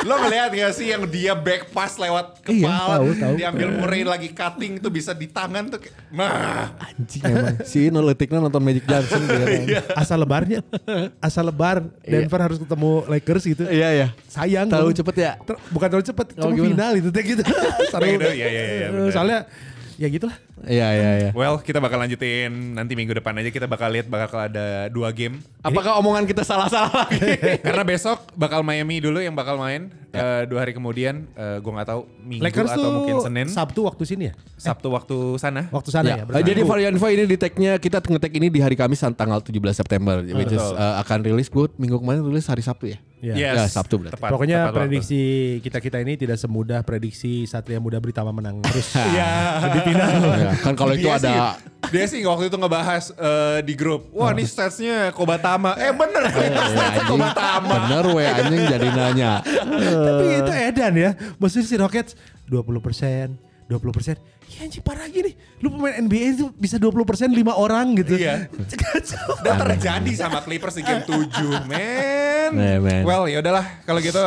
Lo 0.00 0.16
ngeliat 0.16 0.48
gak 0.50 0.72
sih 0.72 0.88
yang 0.88 1.04
dia 1.04 1.32
back 1.32 1.68
pass 1.70 1.94
lewat 1.94 2.40
Iya, 2.46 2.64
kepala, 2.64 2.94
tahu, 2.96 3.08
tahu. 3.14 3.34
diambil 3.36 3.68
Murray 3.74 4.02
lagi 4.02 4.28
cutting 4.30 4.76
tuh 4.76 4.88
bisa 4.88 5.12
di 5.12 5.26
tangan 5.26 5.68
tuh 5.68 5.78
kayak, 5.78 5.94
nah. 6.08 6.72
Anjing 6.80 7.22
emang. 7.22 7.56
si 7.62 7.78
Ino 7.86 8.00
letiknya 8.00 8.40
nonton 8.40 8.58
Magic 8.58 8.84
Johnson 8.84 9.20
dia. 9.24 9.84
Asal 10.00 10.18
lebarnya, 10.18 10.60
asal 11.18 11.44
lebar 11.44 11.84
Denver 12.00 12.40
harus 12.40 12.58
ketemu 12.58 12.90
Lakers 13.06 13.44
gitu. 13.46 13.62
Iya 13.64 13.88
iya. 13.92 14.08
Sayang 14.26 14.66
Tahu 14.66 14.88
cepet 14.90 15.14
ya. 15.16 15.32
Ter- 15.38 15.60
bukan 15.68 15.86
terlalu 15.86 16.06
cepet, 16.06 16.26
Oh, 16.32 16.48
cuma 16.48 16.52
gimana? 16.54 16.68
final 16.70 16.92
itu 16.96 17.08
gitu. 17.12 17.42
Iya, 18.00 18.32
iya, 18.32 18.46
iya, 18.48 18.62
iya. 18.88 19.10
Soalnya 19.10 19.38
ya 19.96 20.08
gitulah. 20.08 20.36
Iya 20.66 20.88
iya 20.92 21.10
iya. 21.16 21.30
Well, 21.32 21.60
kita 21.60 21.80
bakal 21.80 22.00
lanjutin 22.00 22.76
nanti 22.76 22.92
minggu 22.92 23.16
depan 23.16 23.32
aja 23.38 23.48
kita 23.48 23.64
bakal 23.64 23.88
lihat 23.88 24.06
bakal 24.08 24.44
ada 24.44 24.88
dua 24.88 25.08
game. 25.12 25.40
Apakah 25.60 25.96
omongan 25.96 26.28
kita 26.28 26.44
salah-salah 26.44 26.92
lagi? 27.08 27.60
Karena 27.64 27.84
besok 27.84 28.28
bakal 28.36 28.60
Miami 28.60 29.00
dulu 29.00 29.20
yang 29.20 29.32
bakal 29.32 29.56
main. 29.56 29.88
Eh, 30.10 30.42
dua 30.50 30.66
hari 30.66 30.74
kemudian, 30.74 31.22
eh, 31.38 31.62
gue 31.62 31.70
nggak 31.70 31.86
tahu 31.86 32.02
minggu 32.26 32.42
Lakers 32.42 32.74
atau 32.74 32.90
mungkin 32.98 33.14
Senin. 33.22 33.46
Sabtu 33.46 33.86
waktu 33.86 34.02
sini 34.02 34.22
ya? 34.26 34.34
Sabtu 34.58 34.90
waktu 34.90 35.38
sana. 35.38 35.70
Waktu 35.70 35.90
sana 35.94 36.06
ya? 36.10 36.16
Ya, 36.26 36.34
eh, 36.34 36.42
jadi 36.42 36.66
for 36.66 36.82
info 36.82 37.06
ini 37.06 37.30
di 37.30 37.38
tag-nya 37.38 37.78
kita 37.78 38.02
nge-tag 38.02 38.34
ini 38.34 38.50
di 38.50 38.58
hari 38.58 38.74
Kamis 38.74 38.98
tanggal 39.14 39.38
17 39.38 39.54
September 39.70 40.18
which 40.34 40.50
is 40.50 40.66
uh, 40.74 40.98
akan 40.98 41.22
rilis 41.22 41.46
gue 41.46 41.70
minggu 41.78 42.02
kemarin 42.02 42.26
rilis 42.26 42.50
hari 42.50 42.58
Sabtu 42.58 42.90
ya. 42.90 42.98
Ya. 43.20 43.34
Yes. 43.36 43.54
Ya, 43.54 43.64
Sabtu 43.68 44.00
berarti. 44.00 44.16
Tepat, 44.16 44.28
Pokoknya 44.32 44.58
tepat 44.66 44.80
prediksi 44.80 45.20
kita-kita 45.60 46.00
ini 46.00 46.16
tidak 46.16 46.40
semudah 46.40 46.80
prediksi 46.82 47.44
Satria 47.44 47.76
Muda 47.76 48.00
Britama 48.00 48.32
menang 48.32 48.58
terus 48.66 48.96
Iya. 48.96 49.30
di 49.76 49.80
final. 49.86 50.08
Ya, 50.26 50.49
kan 50.58 50.74
kalau 50.74 50.92
itu 50.92 51.06
ada 51.06 51.54
dia 51.88 52.04
sih 52.04 52.20
waktu 52.22 52.52
itu 52.52 52.56
ngebahas 52.60 53.08
eh, 53.16 53.58
di 53.64 53.72
grup. 53.72 54.12
Wah, 54.12 54.36
ini 54.36 54.44
statsnya 54.44 55.10
Kobatama. 55.10 55.74
Eh 55.80 55.90
bener, 55.90 56.22
Eh, 56.28 56.52
statsnya 56.52 56.86
anjing, 56.92 57.08
Kobatama. 57.08 57.74
bener 57.88 58.04
we 58.12 58.22
anjing 58.22 58.62
jadi 58.68 58.88
nanya. 58.92 59.32
Tapi 59.42 60.24
itu 60.44 60.52
edan 60.52 60.92
ya. 60.94 61.10
Maksudnya 61.40 61.66
si 61.66 61.76
Rockets 61.80 62.12
20 62.46 62.84
persen, 62.84 63.26
20 63.66 63.96
persen. 63.96 64.14
Ya 64.50 64.68
anjing 64.68 64.84
parah 64.84 65.08
gini. 65.08 65.32
Lu 65.64 65.72
pemain 65.72 65.96
NBA 65.98 66.36
itu 66.36 66.46
bisa 66.52 66.76
20 66.76 67.02
persen 67.08 67.32
5 67.32 67.48
orang 67.56 67.96
gitu. 67.96 68.20
Iya. 68.20 68.46
Dan 69.40 69.54
terjadi 69.64 70.12
sama 70.14 70.44
Clippers 70.44 70.76
di 70.76 70.82
game 70.84 71.02
7, 71.08 71.64
men. 71.64 72.52
Well, 73.08 73.24
ya 73.24 73.40
udahlah 73.40 73.82
kalau 73.88 73.98
gitu 74.04 74.20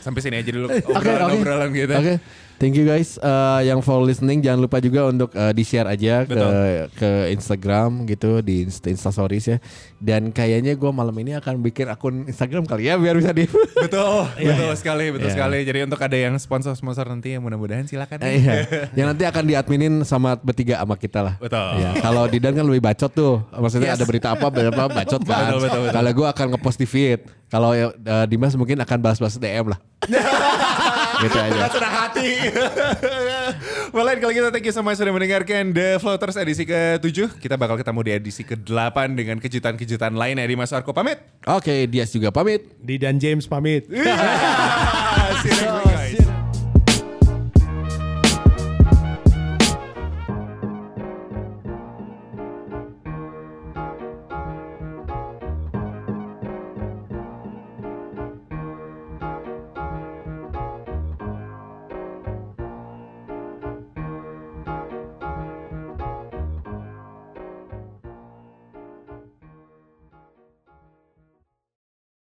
sampai 0.00 0.20
sini 0.22 0.38
aja 0.38 0.50
dulu 0.54 0.70
Oke, 0.70 1.10
obrolan, 1.18 1.72
oke. 1.74 2.14
Thank 2.56 2.72
you 2.72 2.84
guys 2.84 3.20
uh, 3.20 3.60
yang 3.60 3.78
for 3.78 4.00
listening. 4.00 4.40
Jangan 4.40 4.58
lupa 4.58 4.80
juga 4.80 5.04
untuk 5.04 5.28
uh, 5.30 5.52
di-share 5.52 5.84
aja 5.84 6.24
ke 6.24 6.32
Betul. 6.32 6.50
ke 6.94 7.10
Instagram 7.30 8.04
gitu 8.04 8.40
di 8.40 8.64
Insta, 8.64 8.88
Insta 8.88 9.10
Stories 9.10 9.44
ya. 9.46 9.58
Dan 9.96 10.32
kayaknya 10.32 10.72
gua 10.72 10.88
malam 10.88 11.12
ini 11.16 11.32
akan 11.32 11.60
bikin 11.60 11.84
akun 11.86 12.24
Instagram 12.24 12.64
kali 12.64 12.88
ya 12.88 12.96
biar 12.96 13.12
bisa 13.12 13.30
di 13.30 13.44
Betul, 13.84 14.24
betul 14.48 14.72
sekali, 14.72 15.12
betul 15.12 15.28
Iya. 15.28 15.36
sekali. 15.36 15.58
Jadi 15.62 15.78
untuk 15.84 16.00
ada 16.00 16.16
yang 16.16 16.32
sponsor-sponsor 16.34 17.04
nanti 17.04 17.36
ya 17.36 17.38
mudah-mudahan 17.38 17.84
silakan. 17.84 18.24
Eh, 18.24 18.40
iya. 18.40 18.52
Yang 18.96 19.06
nanti 19.12 19.24
akan 19.28 19.44
diadminin 19.44 19.94
sama 20.02 20.40
bertiga 20.40 20.80
sama 20.80 20.96
kita 20.96 21.20
lah. 21.20 21.34
Betul. 21.36 21.76
Iya. 21.76 21.90
Kalau 22.00 22.24
Didan 22.24 22.56
kan 22.56 22.64
lebih 22.64 22.80
bacot 22.80 23.12
tuh. 23.12 23.44
Maksudnya 23.52 23.92
Yes. 23.92 24.00
ada 24.00 24.04
berita 24.08 24.28
apa 24.32 24.48
berapa 24.48 24.82
bacot 24.88 25.20
kan. 25.22 25.52
Betul, 25.52 25.60
betul, 25.60 25.80
betul. 25.84 25.92
Kalau 25.92 26.10
gue 26.16 26.26
akan 26.32 26.46
ngepost 26.56 26.78
di 26.80 26.88
feed. 26.88 27.20
Kalau 27.46 27.70
uh, 27.70 27.92
Dimas 28.26 28.56
mungkin 28.58 28.80
akan 28.80 28.98
balas-balas 28.98 29.36
DM 29.36 29.70
lah. 29.70 29.78
gitu 31.24 31.36
aja. 31.38 31.68
Sudah 31.72 31.92
hati. 31.92 32.28
well, 33.94 34.08
kalau 34.18 34.32
gitu 34.32 34.48
thank 34.52 34.66
you 34.66 34.74
so 34.74 34.84
much 34.84 35.00
sudah 35.00 35.12
mendengarkan 35.14 35.72
The 35.72 35.96
Floaters 36.02 36.36
edisi 36.36 36.68
ke-7. 36.68 37.40
Kita 37.40 37.56
bakal 37.56 37.80
ketemu 37.80 38.00
di 38.04 38.10
edisi 38.12 38.42
ke-8 38.44 38.96
dengan 39.16 39.36
kejutan-kejutan 39.40 40.12
lainnya 40.14 40.44
di 40.44 40.56
Mas 40.58 40.72
Arko 40.74 40.92
pamit. 40.92 41.20
Oke, 41.46 41.88
Dias 41.88 42.12
juga 42.12 42.28
pamit. 42.34 42.66
Di 42.80 43.00
dan 43.00 43.16
James 43.16 43.48
pamit. 43.48 43.88
See 45.42 45.52
you 45.52 45.70
next 45.70 45.86
week. 45.86 45.95